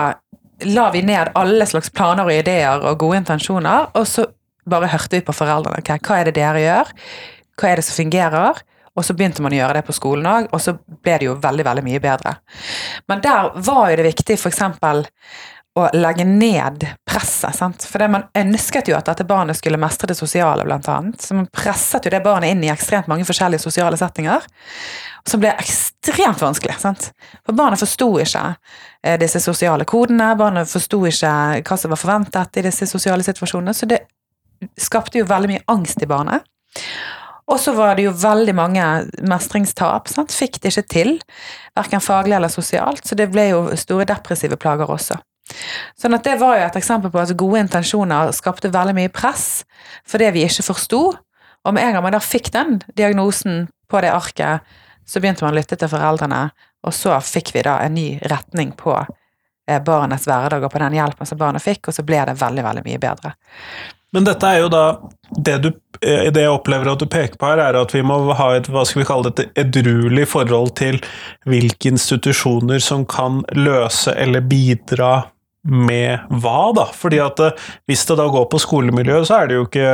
[0.61, 4.27] la vi ned alle slags planer og ideer og gode intensjoner, og så
[4.69, 5.81] bare hørte vi på foreldrene.
[5.81, 6.91] Okay, hva er det dere gjør?
[7.59, 8.61] Hva er det som fungerer?
[8.97, 11.37] Og så begynte man å gjøre det på skolen òg, og så ble det jo
[11.39, 12.35] veldig veldig mye bedre.
[13.07, 14.59] Men der var jo det viktig f.eks.
[15.79, 17.55] å legge ned presset.
[17.55, 17.87] Sant?
[17.87, 21.23] For man ønsket jo at dette barnet skulle mestre det sosiale, blant annet.
[21.23, 24.43] Så man presset jo det barnet inn i ekstremt mange forskjellige sosiale settinger.
[25.23, 26.75] Som ble ekstremt vanskelig.
[26.83, 27.13] Sant?
[27.45, 32.59] For barnet forsto ikke eh, disse sosiale kodene, barnet forsto ikke hva som var forventet
[32.59, 33.77] i disse sosiale situasjonene.
[33.77, 34.03] Så det
[34.79, 36.45] skapte jo veldig mye angst i barnet.
[37.51, 38.85] Og så var det jo veldig mange
[39.27, 40.07] mestringstap.
[40.07, 40.31] Sant?
[40.31, 41.17] Fikk det ikke til,
[41.75, 45.19] verken faglig eller sosialt, så det ble jo store depressive plager også.
[45.99, 49.65] Sånn at Det var jo et eksempel på at gode intensjoner skapte veldig mye press
[50.07, 51.01] for det vi ikke forsto.
[51.65, 54.61] Og med en gang man da fikk den diagnosen på det arket,
[55.05, 56.45] så begynte man å lytte til foreldrene,
[56.87, 60.95] og så fikk vi da en ny retning på eh, barnets hverdag og på den
[60.95, 63.33] hjelpen som barnet fikk, og så ble det veldig, veldig mye bedre.
[64.13, 64.85] Men dette er jo da
[65.37, 65.67] det, du,
[66.03, 68.67] eh, det jeg opplever at du peker på her, er at vi må ha et
[68.67, 70.97] hva skal vi kalle det, et edruelig forhold til
[71.47, 75.13] hvilke institusjoner som kan løse eller bidra
[75.63, 76.87] med hva, da?
[76.91, 79.93] Fordi at eh, hvis det da går på skolemiljø, så er det jo ikke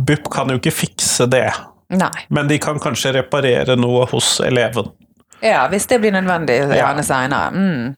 [0.00, 1.48] BUP kan jo ikke fikse det,
[1.92, 2.12] Nei.
[2.30, 4.88] men de kan kanskje reparere noe hos eleven.
[5.42, 6.74] Ja, hvis det blir nødvendig Ja.
[6.78, 7.50] gjerne seinere.
[7.50, 7.96] Mm.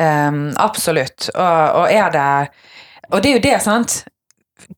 [0.00, 1.28] Um, absolutt.
[1.34, 2.28] Og, og er det
[3.12, 4.04] Og det er jo det, sant.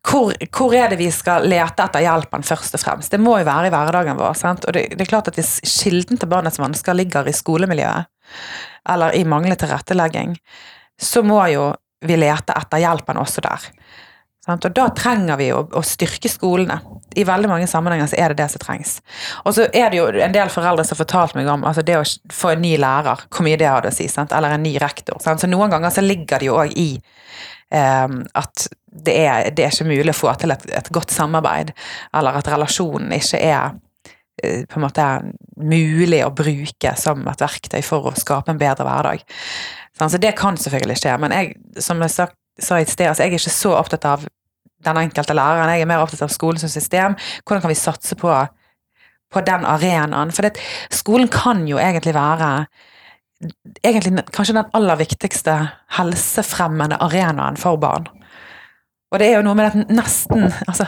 [0.01, 3.13] Hvor, hvor er det vi skal lete etter hjelpen, først og fremst?
[3.13, 4.39] Det må jo være i hverdagen vår.
[4.39, 4.65] Sant?
[4.65, 8.09] Og det, det er klart at hvis kilden til barnets vansker ligger i skolemiljøet,
[8.89, 10.37] eller i manglende tilrettelegging,
[11.01, 11.69] så må jo
[12.03, 13.69] vi lete etter hjelpen også der.
[14.51, 16.81] Og da trenger vi å, å styrke skolene.
[17.15, 18.97] I veldig mange sammenhenger så er det det som trengs.
[19.45, 21.99] Og så er det jo en del foreldre som har fortalt meg om altså det
[22.01, 24.35] å få en ny lærer, hvor mye det hadde å si, sant?
[24.35, 25.21] eller en ny rektor.
[25.23, 25.45] Sant?
[25.45, 26.89] Så noen ganger så ligger det jo òg i
[27.71, 31.71] um, at det er, det er ikke mulig å få til et, et godt samarbeid,
[32.19, 33.71] eller at relasjonen ikke er
[34.43, 35.07] eh, på en måte
[35.63, 39.25] mulig å bruke som et verktøy for å skape en bedre hverdag.
[40.03, 42.27] Så det kan selvfølgelig skje, men jeg, som jeg sa,
[42.61, 44.25] sa i sted, altså jeg er ikke så opptatt av
[44.83, 47.17] den enkelte læreren, jeg er mer opptatt av skolen som system.
[47.47, 48.33] Hvordan kan vi satse på,
[49.33, 50.33] på den arenaen?
[50.35, 50.59] For det,
[50.93, 52.53] skolen kan jo egentlig være
[53.83, 55.55] egentlig kanskje den aller viktigste
[55.97, 58.07] helsefremmende arenaen for barn.
[59.13, 60.87] Og det er jo noe med at nesten altså,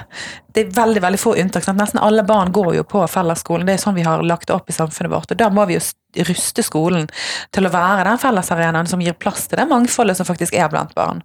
[0.54, 1.66] Det er veldig veldig få unntak.
[1.66, 1.80] Sant?
[1.80, 3.66] Nesten alle barn går jo på fellesskolen.
[3.68, 5.34] Det er sånn vi har lagt det opp i samfunnet vårt.
[5.34, 7.08] Og da må vi jo ruste skolen
[7.52, 10.94] til å være den fellesarenaen som gir plass til det mangfoldet som faktisk er blant
[10.96, 11.20] barn.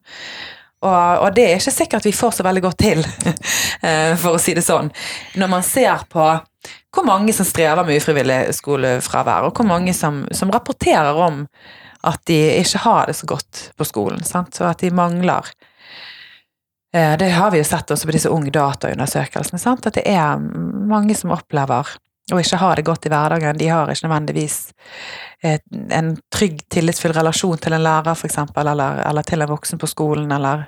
[0.79, 3.03] Og, og det er ikke sikkert vi får så veldig godt til,
[3.87, 4.91] eh, for å si det sånn.
[5.39, 6.25] Når man ser på
[6.89, 11.43] hvor mange som strever med ufrivillig skolefravær, og hvor mange som, som rapporterer om
[12.07, 14.55] at de ikke har det så godt på skolen, sant?
[14.63, 15.51] og at de mangler
[16.91, 21.35] Det har vi jo sett også på disse Ung Data-undersøkelsene, at det er mange som
[21.35, 21.91] opplever
[22.33, 23.57] å ikke ha det godt i hverdagen.
[23.57, 24.57] De har ikke nødvendigvis
[25.43, 30.31] en trygg, tillitsfull relasjon til en lærer, eksempel, eller, eller til en voksen på skolen,
[30.35, 30.67] eller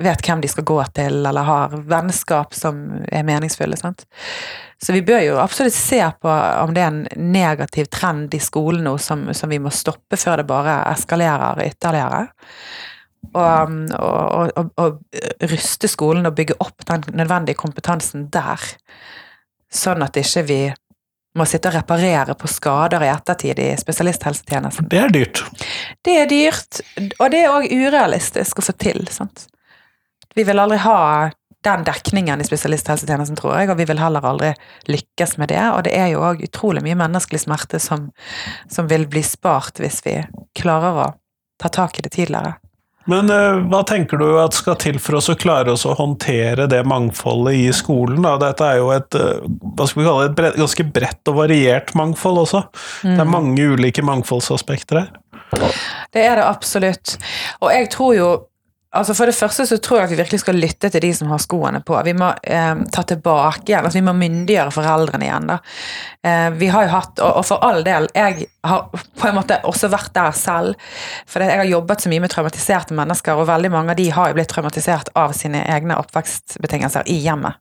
[0.00, 2.78] vet hvem de skal gå til, eller har vennskap som
[3.12, 3.76] er meningsfulle.
[3.76, 4.06] Sant?
[4.82, 6.30] Så vi bør jo absolutt se på
[6.62, 10.40] om det er en negativ trend i skolen nå som, som vi må stoppe før
[10.40, 12.24] det bare eskalerer ytterligere.
[13.32, 18.60] Og, og, og, og ruste skolen og bygge opp den nødvendige kompetansen der.
[19.72, 20.62] Sånn at ikke vi
[21.38, 24.88] må sitte og reparere på skader i ettertid i spesialisthelsetjenesten.
[24.92, 25.44] Det er dyrt.
[26.04, 26.82] Det er dyrt,
[27.16, 29.06] og det er òg urealistisk å få til.
[29.12, 29.46] Sant?
[30.36, 31.30] Vi vil aldri ha
[31.62, 34.50] den dekningen i spesialisthelsetjenesten, tror jeg, og vi vil heller aldri
[34.90, 35.62] lykkes med det.
[35.72, 38.10] Og det er jo òg utrolig mye menneskelig smerte som,
[38.68, 40.18] som vil bli spart hvis vi
[40.58, 41.08] klarer å
[41.62, 42.56] ta tak i det tidligere.
[43.10, 46.68] Men uh, hva tenker du at skal til for oss å klare oss å håndtere
[46.70, 48.22] det mangfoldet i skolen?
[48.22, 48.36] Da?
[48.40, 49.42] Dette er jo et, uh,
[49.76, 52.62] hva skal vi kalle det, et bredt, ganske bredt og variert mangfold også.
[53.02, 55.12] Det er mange ulike mangfoldsaspekter her.
[56.12, 57.16] Det er det absolutt.
[57.60, 58.30] Og jeg tror jo
[58.92, 61.30] Altså For det første så tror jeg at vi virkelig skal lytte til de som
[61.32, 61.96] har skoene på.
[62.04, 65.46] Vi må eh, ta tilbake igjen, altså vi må myndiggjøre foreldrene igjen.
[65.48, 65.56] da.
[66.28, 69.62] Eh, vi har jo hatt, og, og for all del, jeg har på en måte
[69.68, 70.90] også vært der selv.
[71.24, 74.28] For jeg har jobbet så mye med traumatiserte mennesker, og veldig mange av de har
[74.28, 77.56] jo blitt traumatisert av sine egne oppvekstbetingelser i hjemmet.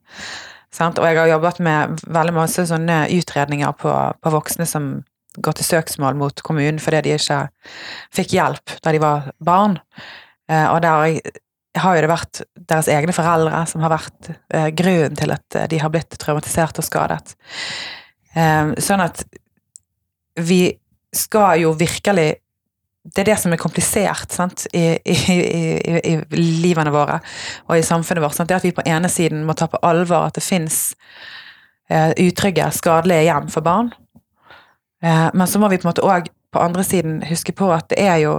[0.71, 0.99] Sant?
[0.99, 4.91] Og jeg har jobbet med veldig masse sånne utredninger på, på voksne som
[5.39, 7.39] går til søksmål mot kommunen fordi de ikke
[8.15, 9.77] fikk hjelp da de var barn.
[10.51, 11.31] Eh, og der
[11.79, 15.67] har jo det vært deres egne foreldre som har vært eh, grunnen til at eh,
[15.71, 17.35] de har blitt traumatisert og skadet.
[18.31, 19.25] Sånn at
[20.39, 20.61] vi
[21.11, 22.29] skal jo virkelig
[23.03, 24.67] Det er det som er komplisert sant?
[24.71, 27.17] I, i, i, i livene våre
[27.65, 28.37] og i samfunnet vårt.
[28.37, 28.47] Sant?
[28.47, 30.93] Det at vi på ene siden må ta på alvor at det fins
[31.91, 33.89] utrygge, skadelige hjem for barn.
[35.01, 37.99] Men så må vi på en måte òg på andre siden huske på at det
[38.05, 38.37] er jo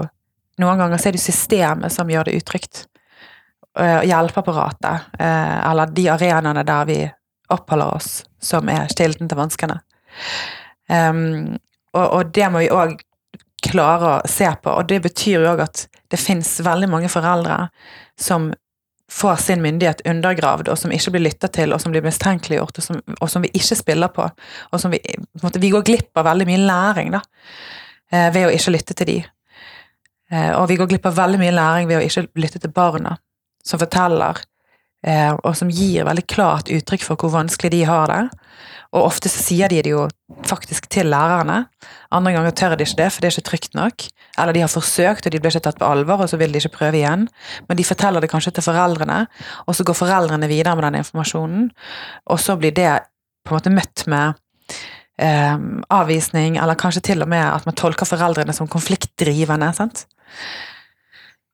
[0.61, 2.85] noen ganger så er det systemet som gjør det utrygt.
[3.79, 6.99] Eh, Hjelpeapparatet, eh, eller de arenaene der vi
[7.53, 9.81] oppholder oss, som er kilden til vanskene.
[10.89, 11.57] Um,
[11.97, 12.99] og, det må vi òg
[13.63, 17.69] klare å se på, og det betyr jo òg at det fins veldig mange foreldre
[18.21, 18.51] som
[19.13, 22.87] får sin myndighet undergravd, og som ikke blir lytta til, og som blir mistenkeliggjort, og
[22.87, 24.25] som, og som vi ikke spiller på.
[24.73, 27.21] Og som vi, på måte, vi går glipp av veldig mye læring da,
[28.13, 29.19] eh, ved å ikke lytte til de.
[30.33, 33.19] Eh, Og vi går glipp av veldig mye læring ved å ikke lytte til barna,
[33.65, 34.41] som forteller,
[35.05, 38.23] eh, og som gir veldig klart uttrykk for hvor vanskelig de har det.
[38.93, 40.09] Og ofte så sier de det jo
[40.45, 41.67] faktisk til lærerne.
[42.13, 44.05] Andre ganger tør de ikke det, for det er ikke trygt nok.
[44.39, 46.61] Eller de har forsøkt, og de blir ikke tatt på alvor, og så vil de
[46.61, 47.29] ikke prøve igjen.
[47.69, 49.27] Men de forteller det kanskje til foreldrene,
[49.67, 51.71] og så går foreldrene videre med den informasjonen.
[52.27, 53.01] Og så blir det
[53.45, 54.35] på en måte møtt med
[55.19, 55.57] eh,
[55.89, 59.73] avvisning, eller kanskje til og med at man tolker foreldrene som konfliktdrivende.
[59.73, 60.05] sant?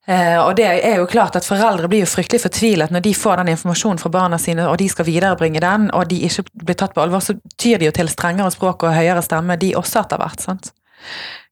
[0.09, 3.43] Eh, og det er jo klart at Foreldre blir jo fryktelig fortvilet når de får
[3.43, 6.95] den informasjonen fra barna sine, og de skal viderebringe den, og de ikke blir tatt
[6.97, 7.21] på alvor.
[7.21, 10.41] Så tyr de jo til strengere språk og høyere stemme, de også etter hvert.
[10.41, 10.73] sant?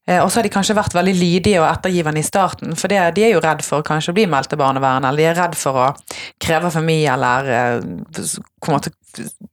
[0.07, 3.01] Eh, og så har de kanskje vært veldig lydige og ettergivende i starten, for det,
[3.17, 5.59] de er jo redd for kanskje å bli meldt til barnevernet, eller de er redd
[5.59, 5.87] for å
[6.43, 7.51] kreve for mye, eller
[8.63, 8.97] kommer komme til å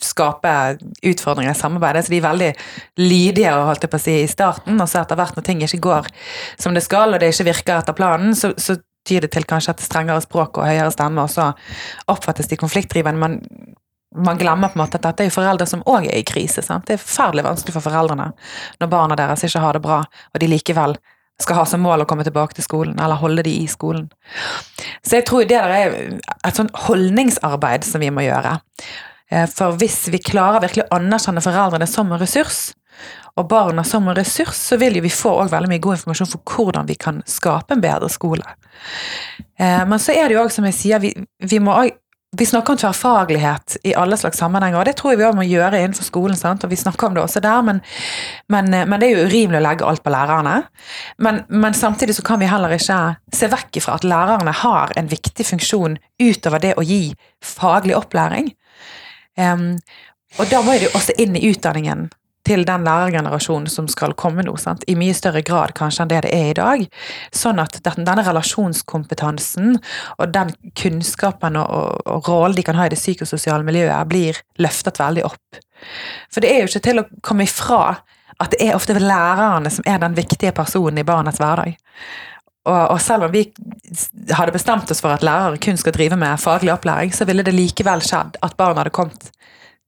[0.03, 0.55] skape
[1.07, 2.05] utfordringer i samarbeidet.
[2.07, 2.51] Så de er veldig
[3.01, 5.85] lydige holdt jeg på å si, i starten, og så etter hvert når ting ikke
[5.89, 6.11] går
[6.61, 9.75] som det skal, og det ikke virker etter planen, så, så tyr det til kanskje
[9.75, 11.51] et strengere språk og høyere stemme, og så
[12.11, 13.21] oppfattes de konfliktdrivende.
[13.21, 13.75] Men
[14.15, 16.63] man glemmer på en måte at dette er jo foreldre som òg er i krise.
[16.63, 16.87] Sant?
[16.87, 18.31] Det er forferdelig vanskelig for foreldrene
[18.81, 20.97] når barna deres ikke har det bra, og de likevel
[21.43, 24.07] skal ha som mål å komme tilbake til skolen, eller holde de i skolen.
[25.03, 25.97] Så jeg tror det der er
[26.47, 28.55] et sånn holdningsarbeid som vi må gjøre.
[29.31, 32.69] Eh, for hvis vi klarer virkelig å anerkjenne foreldrene som en ressurs,
[33.35, 36.55] og barna som en ressurs, så vil jo vi få veldig mye god informasjon for
[36.55, 38.47] hvordan vi kan skape en bedre skole.
[39.59, 41.11] Eh, men så er det jo òg, som jeg sier, vi,
[41.43, 41.99] vi må også,
[42.37, 45.47] vi snakker om tverrfaglighet i alle slags sammenhenger, og det tror jeg vi også må
[45.47, 46.39] gjøre innenfor skolen.
[46.39, 46.65] Sant?
[46.65, 47.81] og Vi snakker om det også der, men,
[48.49, 50.57] men, eh, men det er jo urimelig å legge alt på lærerne.
[51.19, 52.99] Men, men, samtidig så kan vi heller ikke
[53.35, 57.15] se vekk ifra at lærerne har en viktig funksjon utover det å gi
[57.45, 58.53] faglig opplæring.
[59.39, 59.75] Um,
[60.39, 62.09] og da må de også inn i utdanningen
[62.45, 64.85] til den lærergenerasjonen som skal komme nå, sant?
[64.89, 66.87] i mye større grad kanskje enn det det er i dag.
[67.35, 69.79] Sånn at denne relasjonskompetansen
[70.19, 74.43] og den kunnskapen og, og, og rollen de kan ha i det psykososiale miljøet, blir
[74.61, 75.63] løftet veldig opp.
[76.33, 77.81] For det er jo ikke til å komme ifra
[78.43, 81.77] at det er ofte lærerne som er den viktige personen i barnets hverdag.
[82.65, 83.43] Og, selv om vi
[84.33, 87.53] hadde bestemt oss for at lærere kun skal drive med faglig opplæring, så ville det
[87.53, 89.29] likevel skjedd at barn hadde kommet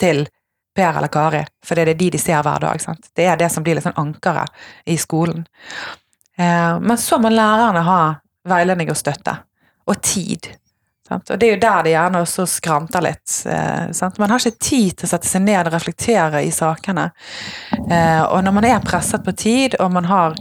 [0.00, 0.26] til
[0.76, 2.82] Per eller Kari, for det er de de ser hver dag.
[2.82, 3.10] Sant?
[3.16, 5.46] Det er det som blir litt sånn ankeret i skolen.
[6.36, 8.00] Eh, men så må lærerne ha
[8.46, 9.34] veiledning og støtte,
[9.88, 10.50] og tid.
[11.08, 11.30] Sant?
[11.30, 13.34] Og det er jo der det gjerne også skranter litt.
[13.46, 14.08] Eh?
[14.18, 17.10] Man har ikke tid til å sette seg ned og reflektere i sakene.
[17.78, 20.34] Eh, og når man er presset på tid, og man har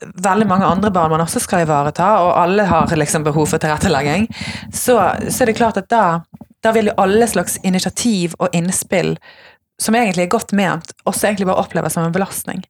[0.00, 4.28] veldig mange andre barn man også skal ivareta, og alle har liksom behov for tilrettelegging,
[4.72, 4.96] så,
[5.28, 6.04] så er det klart at da
[6.64, 9.14] da vil jo alle slags initiativ og innspill,
[9.80, 12.64] som egentlig er godt ment, også egentlig bare oppleves som en belastning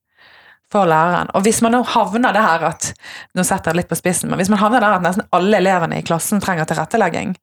[0.71, 1.33] for læreren.
[1.35, 2.93] Og hvis man nå havner det her at
[3.35, 5.99] nå setter jeg litt på spissen, men hvis man havner der at nesten alle elevene
[5.99, 7.35] i klassen trenger tilrettelegging,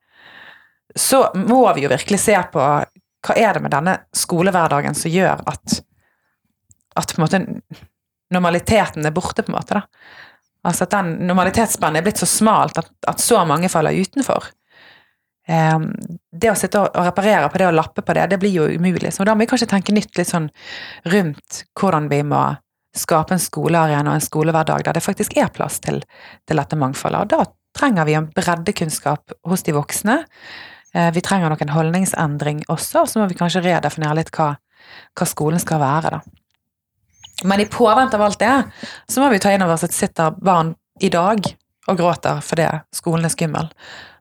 [0.96, 2.64] så må vi jo virkelig se på
[3.28, 5.82] hva er det med denne skolehverdagen som gjør at
[6.98, 7.40] at på en måte
[8.34, 9.78] normaliteten er borte, på en måte.
[9.78, 9.82] da.
[10.68, 14.50] Altså at den normalitetsspennet er blitt så smalt at, at så mange faller utenfor.
[15.48, 15.92] Ehm,
[16.32, 19.14] det å sitte og reparere på det og lappe på det, det blir jo umulig.
[19.16, 20.50] Så da må vi kanskje tenke nytt litt sånn
[21.08, 22.44] rundt hvordan vi må
[22.98, 26.02] skape en skolearena og en skolehverdag der det faktisk er plass til,
[26.48, 27.22] til dette mangfoldet.
[27.24, 27.46] Og da
[27.78, 30.18] trenger vi en breddekunnskap hos de voksne.
[30.94, 34.56] Eh, vi trenger nok en holdningsendring også, og så må vi kanskje redefinere litt hva,
[35.14, 36.22] hva skolen skal være, da.
[37.46, 38.54] Men i påvente av alt det,
[39.06, 40.74] så må vi ta inn over oss at sitter barn
[41.06, 41.44] i dag
[41.88, 42.66] og gråter fordi
[42.98, 43.70] skolen er skummel.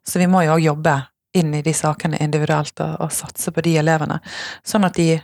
[0.05, 0.99] Så vi må jo òg jobbe
[1.37, 4.21] inn i de sakene individuelt og, og, satse på de elevene,
[4.67, 5.17] sånn at de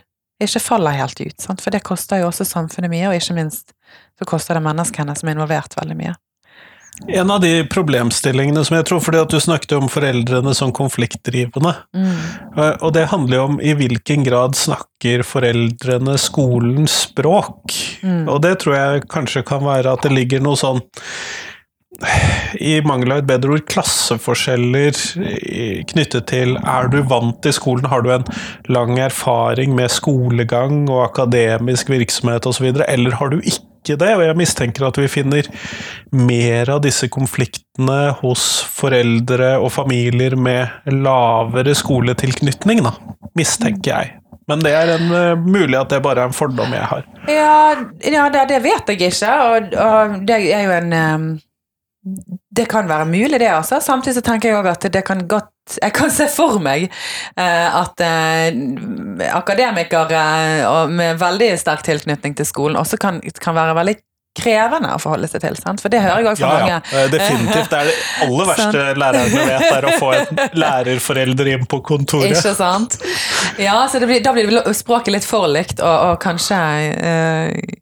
[0.43, 1.37] ikke faller helt ut.
[1.39, 1.61] Sant?
[1.63, 3.73] For det koster jo også samfunnet mye, og ikke minst
[4.19, 6.15] så koster det menneskene som er involvert, veldig mye.
[7.07, 11.71] En av de problemstillingene som jeg tror, fordi at du snakket om foreldrene som konfliktdrivende,
[11.97, 12.19] mm.
[12.85, 17.73] og det handler jo om i hvilken grad snakker foreldrene skolens språk,
[18.05, 18.27] mm.
[18.29, 20.83] og det tror jeg kanskje kan være at det ligger noe sånn
[22.59, 24.97] i mangel av et bedre ord, klasseforskjeller
[25.89, 28.25] knyttet til er du vant i skolen, har du en
[28.71, 34.11] lang erfaring med skolegang og akademisk virksomhet osv., eller har du ikke det?
[34.15, 35.47] Og jeg mistenker at vi finner
[36.15, 42.95] mer av disse konfliktene hos foreldre og familier med lavere skoletilknytning, da,
[43.37, 44.19] mistenker jeg.
[44.51, 47.05] Men det er en, uh, mulig at det bare er en fordom jeg har.
[47.31, 47.55] Ja,
[48.03, 51.27] ja det, det, vet jeg ikke, og, og det er jo en um
[52.55, 53.79] det kan være mulig, det, altså.
[53.79, 56.89] Samtidig så tenker jeg òg at det kan godt Jeg kan se for meg
[57.39, 58.49] eh, at eh,
[59.31, 60.23] akademikere
[60.59, 63.95] eh, med veldig sterk tilknytning til skolen også kan, kan være veldig
[64.35, 65.55] krevende å forholde seg til.
[65.61, 65.79] Sant?
[65.79, 66.79] For det hører jeg òg fra ja, mange.
[66.91, 67.69] Ja, definitivt.
[67.69, 67.95] Det er det
[68.25, 72.33] aller verste lærerne vet, er å få en lærerforelder inn på kontoret.
[72.33, 72.97] Ikke sant.
[73.61, 76.59] Ja, så blir, da blir språket litt for likt, og, og kanskje
[76.91, 77.79] eh,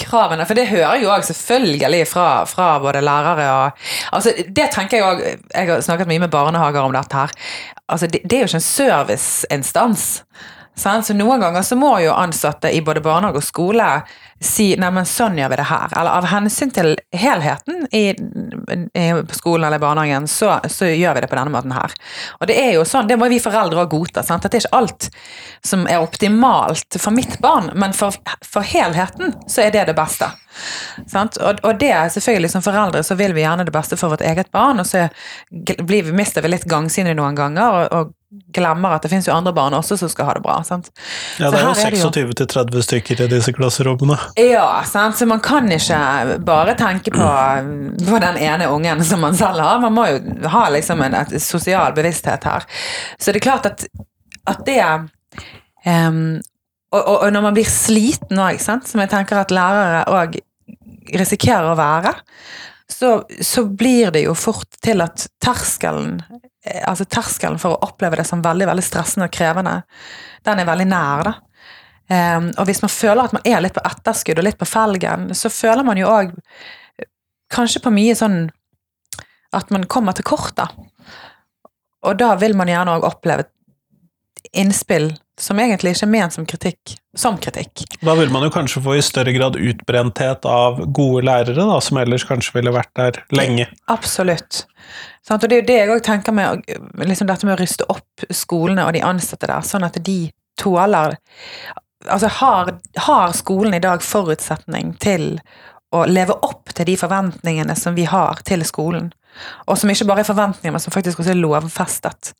[0.00, 3.86] kravene, for det hører jo òg selvfølgelig fra, fra, både lærere og
[4.16, 5.22] altså Det tenker jeg òg
[5.54, 7.30] Jeg har snakket mye med barnehager om dette her.
[7.88, 10.24] altså Det, det er jo ikke en serviceinstans.
[10.74, 13.88] Så noen ganger så må jo ansatte i både barnehage og skole
[14.44, 15.94] si nei, men sånn gjør vi det her.
[15.96, 21.30] Eller av hensyn til helheten i, i skolen eller barnehagen, så, så, gjør vi det
[21.32, 21.94] på denne måten her.
[22.40, 24.24] Og det er jo sånn, det må vi foreldre òg godta.
[24.26, 24.46] Sant?
[24.46, 25.10] At det er ikke alt
[25.64, 30.30] som er optimalt for mitt barn, men for, for helheten så er det det beste.
[31.14, 34.24] Og, og, det er selvfølgelig som foreldre så vil vi gjerne det beste for vårt
[34.24, 35.08] eget barn, og så
[35.50, 37.80] blir vi, mister vi litt gangsynlig noen ganger.
[37.80, 38.12] og, og
[38.54, 40.56] glemmer at det finnes jo andre barn også som skal ha det bra.
[40.66, 40.90] Sant?
[41.38, 44.16] Ja, det er jo 26-30 stykker i disse klasserommene.
[44.40, 45.18] Ja, sant?
[45.18, 47.28] så man kan ikke bare tenke på,
[48.08, 49.82] på, den ene ungen som man selv har.
[49.84, 52.66] Man må jo ha liksom en et sosial bevissthet her.
[53.18, 53.86] Så det er klart at,
[54.50, 54.82] at det
[55.86, 56.40] um,
[56.94, 60.36] og, og, og, når man blir sliten òg, som jeg tenker at lærere òg
[61.14, 62.14] risikerer å være,
[62.90, 68.20] så, så, blir det jo fort til at terskelen eh, altså terskelen for å oppleve
[68.20, 69.78] det som veldig veldig stressende og krevende,
[70.46, 71.26] den er veldig nær.
[71.26, 71.34] da.
[72.04, 75.30] Um, og hvis man føler at man er litt på etterskudd og litt på felgen,
[75.32, 76.34] så føler man jo òg
[77.54, 78.42] kanskje på mye sånn
[79.56, 80.68] at man kommer til kort, da.
[82.04, 83.46] Og da vil man gjerne òg oppleve
[84.52, 87.84] innspill som egentlig ikke er ment som kritikk, som kritikk.
[88.04, 91.98] Da vil man jo kanskje få i større grad utbrenthet av gode lærere, da, som
[91.98, 93.66] ellers kanskje ville vært der lenge.
[93.90, 94.64] Absolutt.
[95.26, 97.88] Sånn, og det er jo det jeg òg tenker med liksom dette med å ryste
[97.90, 100.20] opp skolene og de ansatte der, sånn at de
[100.60, 101.18] tåler
[102.04, 102.68] Altså, har,
[103.00, 105.38] har skolen i dag forutsetning til
[105.94, 109.06] å leve opp til de forventningene som vi har til skolen?
[109.64, 112.34] Og som ikke bare er forventninger, men som faktisk også er lovfestet.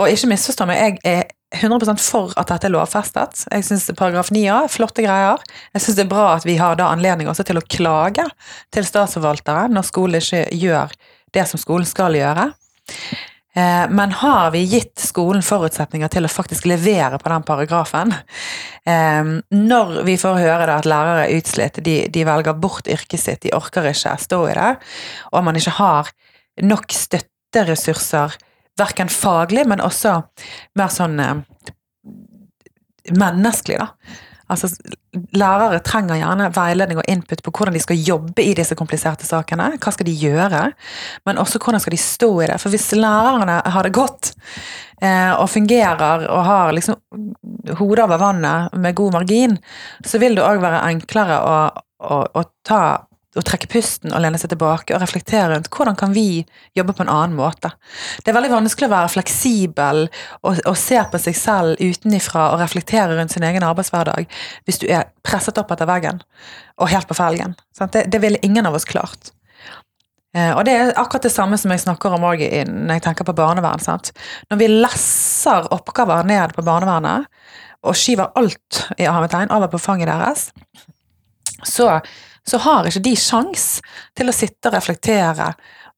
[0.00, 3.44] Og ikke misforstå meg, jeg er 100 for at dette er lovfestet.
[3.52, 5.42] Jeg syns paragraf 9 a er flotte greier.
[5.76, 8.26] Jeg syns det er bra at vi har da anledning også til å klage
[8.74, 10.96] til statsforvaltere når skolen ikke gjør
[11.36, 12.50] det som skolen skal gjøre.
[13.56, 18.12] Eh, men har vi gitt skolen forutsetninger til å faktisk levere på den paragrafen?
[18.84, 23.44] Eh, når vi får høre at lærere er utslitt, de, de velger bort yrket sitt,
[23.46, 24.72] de orker ikke stå i det,
[25.32, 26.12] og man ikke har
[26.66, 28.36] nok støtteressurser
[28.78, 30.18] verken faglig, men også
[30.78, 31.34] mer sånn eh,
[33.16, 34.22] menneskelig, da.
[34.46, 34.68] Altså,
[35.34, 39.72] lærere trenger gjerne veiledning og input på hvordan de skal jobbe i disse kompliserte sakene.
[39.82, 40.60] Hva skal de gjøre?
[41.26, 42.60] Men også hvordan skal de stå i det.
[42.62, 44.30] For hvis lærerne har det godt
[45.02, 47.34] eh, og fungerer og har liksom
[47.80, 49.58] hodet over vannet med god margin,
[50.06, 51.58] så vil det òg være enklere å,
[52.06, 52.82] å, å ta
[53.36, 56.44] å trekke pusten og lene seg tilbake og reflektere rundt hvordan kan vi
[56.76, 57.72] jobbe på en annen måte.
[58.22, 62.60] Det er veldig vanskelig å være fleksibel og, og se på seg selv utenifra og
[62.64, 64.28] reflektere rundt sin egen arbeidshverdag
[64.66, 66.22] hvis du er presset opp etter veggen
[66.80, 67.56] og helt på felgen.
[67.78, 69.32] Det, det ville ingen av oss klart.
[70.36, 73.36] Eh, og det er akkurat det samme som jeg snakker om når jeg tenker på
[73.36, 73.80] barnevern.
[73.82, 74.12] Sant?
[74.50, 77.30] Når vi lesser oppgaver ned på barnevernet
[77.86, 80.50] og skyver alt i armetegn over på fanget deres,
[81.64, 82.00] så
[82.46, 83.66] så har ikke de sjans
[84.16, 85.50] til å sitte og reflektere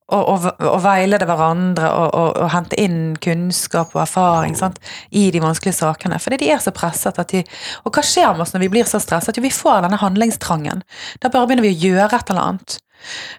[0.08, 4.80] og, og, og veilede hverandre og, og, hente inn kunnskap og erfaring sant,
[5.10, 6.20] i de vanskelige sakene.
[6.22, 7.42] Fordi de er så presset at de
[7.84, 9.36] Og hva skjer med oss når vi blir så stresset?
[9.36, 10.80] Jo, vi får denne handlingstrangen.
[11.20, 12.78] Da bare begynner vi å gjøre et eller annet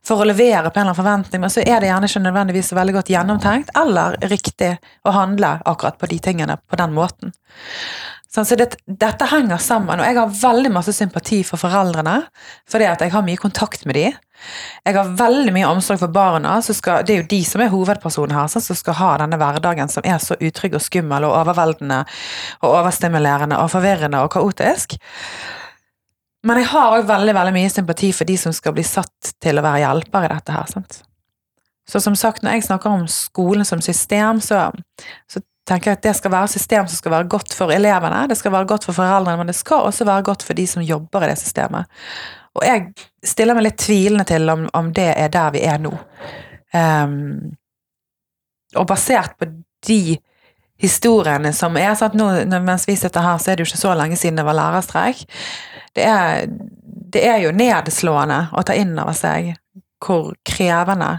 [0.05, 2.70] for å levere på en eller annen forventning, men så er det gjerne ikke nødvendigvis
[2.72, 4.70] så veldig godt gjennomtenkt eller riktig
[5.03, 7.34] å handle akkurat på de tingene på den måten.
[8.30, 12.20] Sånn, så det, dette henger sammen, og jeg har veldig masse sympati for foreldrene.
[12.70, 14.18] Fordi at jeg har mye kontakt med dem.
[14.86, 16.60] Jeg har veldig mye omsorg for barna.
[16.62, 19.90] Skal, det er jo de som er hovedpersonen her, sånn, som skal ha denne hverdagen
[19.90, 22.04] som er så utrygg og skummel og overveldende
[22.62, 25.00] og overstimulerende og forvirrende og kaotisk.
[26.46, 29.60] Men jeg har òg veldig, veldig mye sympati for de som skal bli satt til
[29.60, 30.70] å være hjelper i dette her.
[30.72, 31.02] Sant?
[31.90, 34.68] Så som sagt, når jeg snakker om skolen som system, så,
[35.26, 38.38] så tenker at det skal være et system som skal være godt for elevene, det
[38.40, 41.26] skal være godt for foreldrene, men det skal også være godt for de som jobber
[41.26, 41.90] i det systemet.
[42.58, 42.90] Og jeg
[43.26, 45.94] stiller meg litt tvilende til om, om det er der vi er nå.
[46.74, 47.54] Um,
[48.78, 49.48] og basert på
[49.88, 50.18] de
[50.80, 52.28] historiene som er sant, nå,
[52.64, 55.26] Mens vi sitter her, så er det jo ikke så lenge siden det var lærerstreik.
[55.96, 56.46] Det er,
[57.14, 59.54] det er jo nedslående å ta inn over seg
[60.00, 61.18] hvor krevende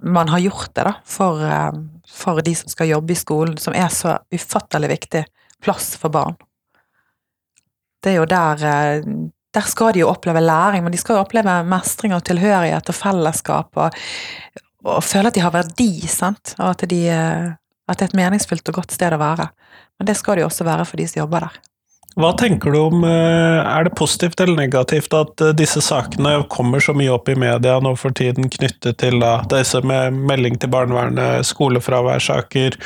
[0.00, 3.74] man har gjort det da, for, um, for de som skal jobbe i skolen, som
[3.76, 5.24] er så ufattelig viktig
[5.62, 6.36] plass for barn.
[8.02, 9.12] Det er jo der eh,
[9.50, 12.94] Der skal de jo oppleve læring, men de skal jo oppleve mestring og tilhørighet og
[12.94, 13.96] fellesskap og,
[14.86, 17.48] og føle at de har verdi, sant, og at, de, eh,
[17.90, 19.48] at det er et meningsfylt og godt sted å være.
[19.98, 21.58] Men det skal det jo også være for de som jobber der.
[22.18, 26.82] Hva tenker du om eh, Er det positivt eller negativt at eh, disse sakene kommer
[26.82, 30.72] så mye opp i media nå for tiden, knyttet til da, disse med melding til
[30.72, 32.78] barnevernet, skolefraværssaker,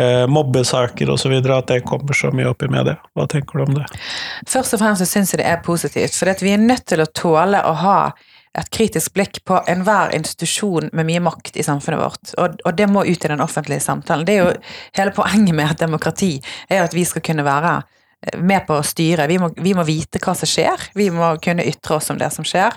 [0.00, 2.96] eh, mobbesaker osv., at det kommer så mye opp i media?
[3.16, 3.84] Hva tenker du om det?
[4.48, 7.60] Først og fremst syns jeg det er positivt, for vi er nødt til å tåle
[7.60, 8.00] å ha
[8.56, 12.32] et kritisk blikk på enhver institusjon med mye makt i samfunnet vårt.
[12.40, 14.24] Og, og, det må ut i den offentlige samtalen.
[14.24, 14.54] Det er jo
[14.96, 16.38] hele poenget med et demokrati,
[16.72, 17.74] er at vi skal kunne være
[18.36, 19.26] med på å styre.
[19.30, 22.30] Vi må, vi må, vite hva som skjer, vi må kunne ytre oss om det
[22.34, 22.74] som skjer.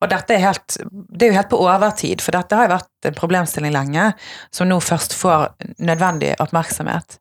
[0.00, 3.08] Og dette er, helt, det er jo helt på overtid, for dette har jo vært
[3.08, 4.10] en problemstilling lenge,
[4.54, 5.48] som nå først får
[5.82, 7.18] nødvendig oppmerksomhet.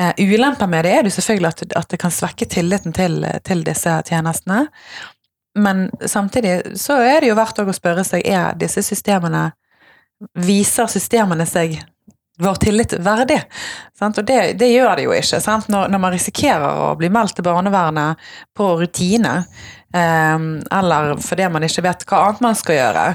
[0.00, 3.64] Uh, ulemper med det er det selvfølgelig at, at, det kan svekke tilliten til, til
[3.66, 4.64] disse tjenestene.
[5.60, 9.50] Men samtidig så er det jo verdt å spørre seg er disse systemene
[10.36, 11.78] Viser systemene seg
[12.40, 13.40] vår tillit verdig.
[13.98, 14.18] Sant?
[14.18, 15.40] Og det, det, gjør det jo ikke.
[15.72, 19.34] Når, når, man risikerer å bli meldt til barnevernet på rutine,
[19.94, 20.36] eh,
[20.80, 23.06] eller fordi man ikke vet hva annet man skal gjøre,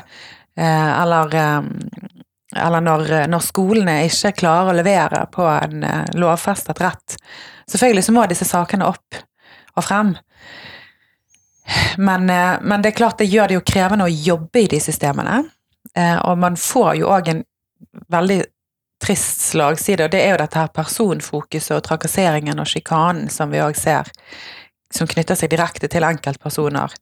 [0.58, 6.84] eh, eller, eh, eller når, når, skolene ikke klarer å levere på en eh, lovfestet
[6.86, 7.18] rett.
[7.66, 9.24] Selvfølgelig så må disse sakene opp
[9.76, 10.16] og frem.
[11.98, 14.80] Men, eh, men, det er klart det gjør det jo krevende å jobbe i de
[14.84, 15.42] systemene.
[15.96, 17.44] Eh, og man får jo òg en
[18.12, 18.42] veldig
[19.02, 23.64] trist slagside, og det er jo dette her personfokuset og trakasseringen og sjikanen som vi
[23.64, 24.10] òg ser,
[24.94, 26.94] som knytter seg direkte til enkeltpersoner.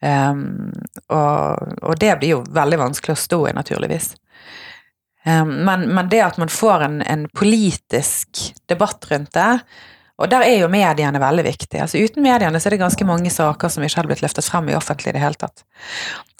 [0.00, 0.72] Um,
[1.12, 4.14] og, og, det blir jo veldig vanskelig å stå i, naturligvis.
[5.28, 9.50] Um, men, men, det at man får en, en, politisk debatt rundt det,
[10.20, 11.84] og der er jo mediene veldig viktige.
[11.84, 14.68] Altså Uten mediene så er det ganske mange saker som ikke hadde blitt løftet frem
[14.68, 15.64] i offentlig i det hele tatt.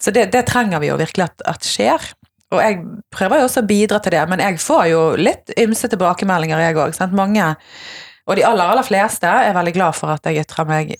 [0.01, 2.11] Så det, det trenger vi jo virkelig at, at skjer.
[2.51, 2.81] Og jeg
[3.13, 6.79] prøver jo også å bidra til det, men jeg får jo litt ymse tilbakemeldinger, jeg
[6.83, 6.97] òg.
[7.15, 7.53] Mange,
[8.27, 10.93] og de aller, aller fleste er veldig glad for at jeg ytrer meg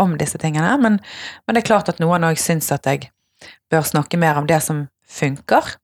[0.00, 0.98] om disse tingene, men,
[1.46, 3.10] men det er klart at noen òg syns at jeg
[3.70, 5.76] bør snakke mer om det som funker.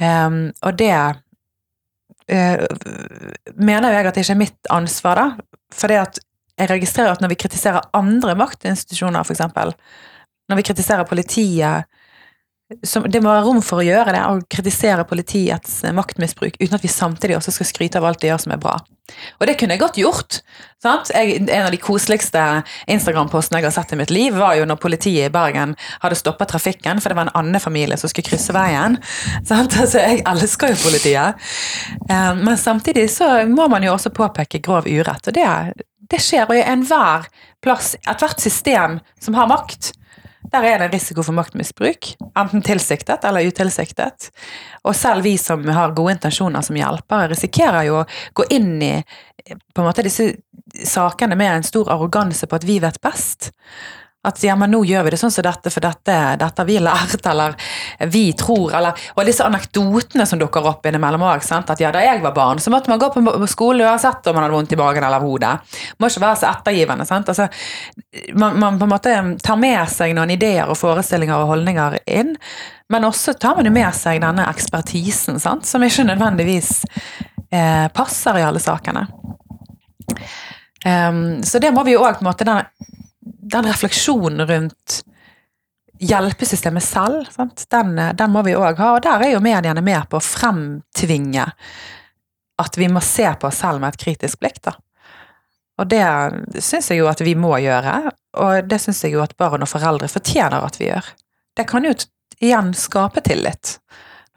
[0.00, 2.64] Um, og det uh,
[3.56, 5.56] mener jeg at det ikke er mitt ansvar, da.
[5.72, 6.20] For det at
[6.60, 9.40] jeg registrerer at når vi kritiserer andre maktinstitusjoner, f.eks.,
[10.50, 11.86] når vi kritiserer politiet,
[12.86, 16.84] som, det må være rom for å gjøre det, og kritisere politiets maktmisbruk, uten at
[16.84, 18.78] vi samtidig også skal skryte av alt de gjør som er bra.
[19.40, 20.38] Og det kunne jeg godt gjort.
[20.84, 22.44] Jeg, en av de koseligste
[22.90, 26.46] Instagram-postene jeg har sett i mitt liv, var jo når politiet i Bergen hadde stoppa
[26.48, 28.98] trafikken, for det var en annen familie som skulle krysse veien.
[29.50, 31.50] Altså, jeg elsker jo politiet.
[32.06, 35.46] Eh, men samtidig så må man jo også påpeke grov urett, og det,
[36.10, 36.46] det skjer.
[36.46, 37.26] Og i enhver
[37.64, 39.92] plass, ethvert system som har makt,
[40.50, 44.30] der er det en risiko for maktmisbruk, enten tilsiktet eller utilsiktet.
[44.88, 48.06] Og selv vi som har gode intensjoner som hjelpere, risikerer jo å
[48.40, 48.94] gå inn i
[49.50, 50.32] på en måte disse
[50.86, 53.50] sakene med en stor arroganse på at vi vet best.
[54.20, 56.74] At ja, men nå gjør vi det sånn som dette, for dette, dette har vi
[56.84, 57.54] lært, eller
[58.12, 61.46] vi tror, eller Og disse anekdotene som dukker opp innimellom òg.
[61.56, 64.44] At ja, da jeg var barn, så måtte man gå på skole uansett om man
[64.44, 65.54] hadde vondt i magen eller hodet.
[65.96, 67.08] Må ikke være så ettergivende.
[67.08, 67.32] sant?
[67.32, 67.48] Altså,
[68.34, 72.36] man, man, på en måte tar med seg noen ideer og forestillinger og holdninger inn,
[72.92, 75.64] men også tar man jo med seg denne ekspertisen, sant?
[75.64, 76.82] som ikke nødvendigvis
[77.48, 79.06] eh, passer i alle sakene.
[80.84, 82.64] Um, så det må vi jo òg på en måte den
[83.38, 85.00] den refleksjonen rundt
[86.00, 87.26] hjelpesystemet selv,
[87.70, 88.92] den, den, må vi òg ha.
[88.96, 91.46] Og der er jo mediene med på å fremtvinge
[92.60, 94.62] at vi må se på oss selv med et kritisk blikk.
[94.64, 94.74] da.
[95.80, 96.04] Og det
[96.60, 99.70] syns jeg jo at vi må gjøre, og det syns jeg jo at barn og
[99.70, 101.12] foreldre fortjener at vi gjør.
[101.56, 101.94] Det kan jo
[102.40, 103.78] igjen skape tillit,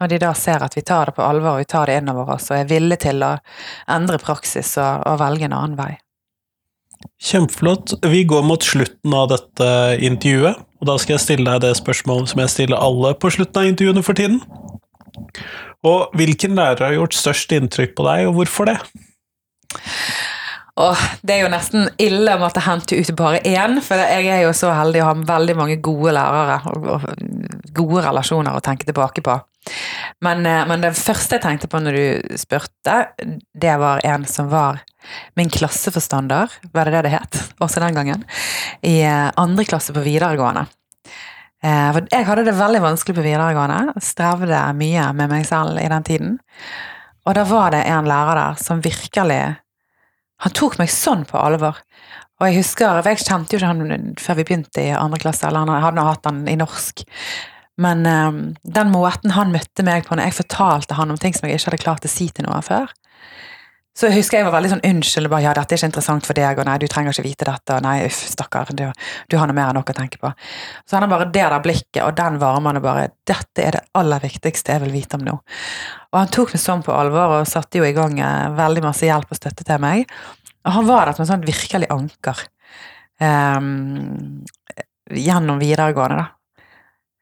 [0.00, 2.36] når de da ser at vi tar det på alvor, og vi tar det innover
[2.36, 3.34] oss og er villige til å
[3.92, 5.92] endre praksis og, og velge en annen vei.
[7.24, 7.96] Kjempeflott.
[8.02, 9.68] Vi går mot slutten av dette
[10.04, 13.62] intervjuet, og da skal jeg stille deg det spørsmålet som jeg stiller alle på slutten
[13.62, 14.42] av intervjuene for tiden.
[15.84, 18.78] Og hvilken lærer har gjort størst inntrykk på deg, og hvorfor det?
[20.74, 24.40] Åh, det er jo nesten ille å måtte hente ut bare én, for jeg er
[24.42, 27.04] jo så heldig å ha veldig mange gode lærere og
[27.76, 29.36] gode relasjoner å tenke tilbake på.
[30.24, 32.96] Men, eh, men, det første jeg tenkte på når du spurte,
[33.54, 34.82] det var en som var
[35.38, 38.24] min klasseforstander, var det det det het, også den gangen,
[38.82, 40.66] i eh, andre klasse på videregående.
[41.64, 45.88] Eh, for jeg hadde det veldig vanskelig på videregående, strevde mye med meg selv i
[45.90, 46.34] den tiden.
[47.24, 49.56] Og da var det en lærer der som virkelig
[50.44, 51.78] Han tok meg sånn på alvor.
[52.42, 55.46] Og jeg husker, for jeg kjente jo ikke han før vi begynte i andre klasse,
[55.46, 57.04] eller han hadde hatt han i norsk.
[57.80, 61.48] Men um, den måten han møtte meg på når jeg fortalte han om ting som
[61.48, 62.92] jeg ikke hadde klart å si til noen før,
[63.94, 65.28] så jeg husker jeg var veldig sånn unnskyld.
[65.30, 67.76] Bare, ja, 'Dette er ikke interessant for deg', og 'nei, du trenger ikke vite dette',
[67.76, 68.88] og 'nei, uff, stakkar, du,
[69.30, 70.32] du har noe mer enn nok å tenke på'.
[70.82, 73.84] Så han har bare det der blikket og den varmen og bare 'Dette er det
[73.94, 75.36] aller viktigste jeg vil vite om nå'.
[76.10, 79.06] Og han tok meg sånn på alvor og satte jo i gang eh, veldig masse
[79.06, 80.10] hjelp og støtte til meg.
[80.64, 82.40] Og han var der som et sånt virkelig anker
[83.20, 84.42] um,
[85.10, 86.26] gjennom videregående, da.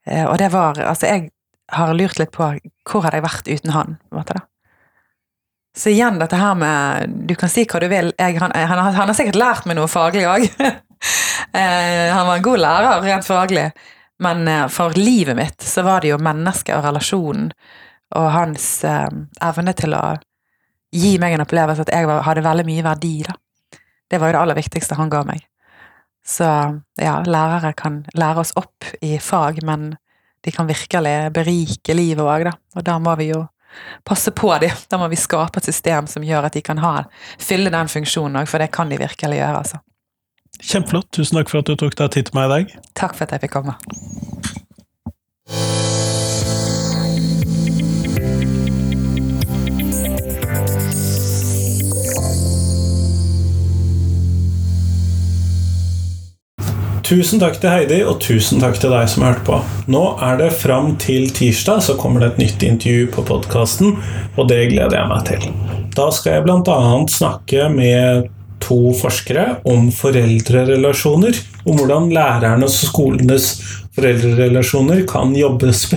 [0.09, 1.29] Uh, og det var Altså, jeg
[1.71, 2.49] har lurt litt på
[2.89, 4.47] hvor hadde jeg vært uten han, på en måte, da.
[5.77, 8.11] Så igjen dette her med Du kan si hva du vil.
[8.17, 10.49] Jeg, han, han, han, har sikkert lært meg noe faglig òg.
[11.53, 13.65] Eh, han var en god lærer rent faglig,
[14.23, 17.49] men eh, for livet mitt så var det jo mennesket og relasjonen
[18.15, 19.09] og hans eh,
[19.43, 20.01] evne til å
[20.95, 23.35] gi meg en opplevelse at jeg hadde veldig mye verdi, da.
[24.09, 25.43] Det var jo det aller viktigste han ga meg.
[26.25, 26.47] Så
[27.01, 29.91] ja, lærere kan lære oss opp i fag, men
[30.43, 32.55] de kan virkelig berike livet òg, da.
[32.79, 33.43] Og da må vi jo
[34.07, 34.75] passe på dem.
[34.89, 36.95] Da må vi skape et system som gjør at de kan ha,
[37.41, 39.63] fylle den funksjonen òg, for det kan de virkelig gjøre.
[39.63, 39.81] altså.
[40.61, 41.09] Kjempeflott.
[41.15, 42.75] Tusen takk for at du tok deg tid til meg i dag.
[42.99, 43.75] Takk for at jeg fikk komme.
[57.03, 59.57] Tusen takk til Heidi, og tusen takk til deg som hørte på.
[59.91, 63.97] Nå er det fram til tirsdag, så kommer det et nytt intervju på podkasten,
[64.37, 65.49] og det gleder jeg meg til.
[65.97, 66.77] Da skal jeg bl.a.
[67.11, 68.29] snakke med
[68.63, 71.43] to forskere om foreldrerelasjoner.
[71.67, 73.49] Om hvordan lærernes og skolenes
[73.97, 75.89] foreldrerelasjoner kan jobbes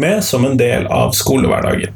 [0.00, 1.90] med som en del av skolehverdagen.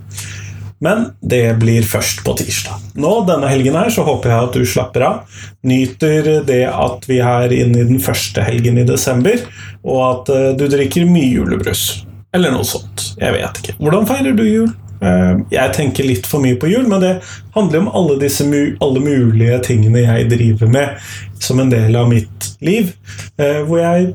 [0.85, 2.81] Men det blir først på tirsdag.
[3.01, 5.41] Nå denne helgen her så håper jeg at du slapper av.
[5.65, 9.41] Nyter det at vi er inne i den første helgen i desember,
[9.87, 12.05] og at eh, du drikker mye julebrus.
[12.37, 13.15] Eller noe sånt.
[13.21, 13.77] Jeg vet ikke.
[13.81, 14.69] Hvordan feirer du jul?
[15.01, 17.15] Eh, jeg tenker litt for mye på jul, men det
[17.57, 21.09] handler om alle disse alle mulige tingene jeg driver med
[21.41, 22.93] som en del av mitt liv.
[23.41, 24.13] Eh, hvor jeg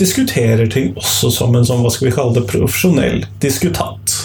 [0.00, 4.16] diskuterer ting også som en sånn, hva skal vi kalle det, profesjonell diskutant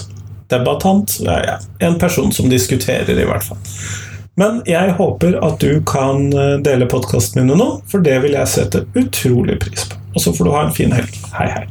[0.51, 1.19] debattant.
[1.23, 3.61] Ja, en person som diskuterer, i hvert fall.
[4.35, 8.49] Men jeg håper at du kan eh, dele podkastene min nå, for det vil jeg
[8.49, 9.99] sette utrolig pris på.
[10.13, 11.19] Og så får du ha en fin helg.
[11.37, 11.65] Hei, hei.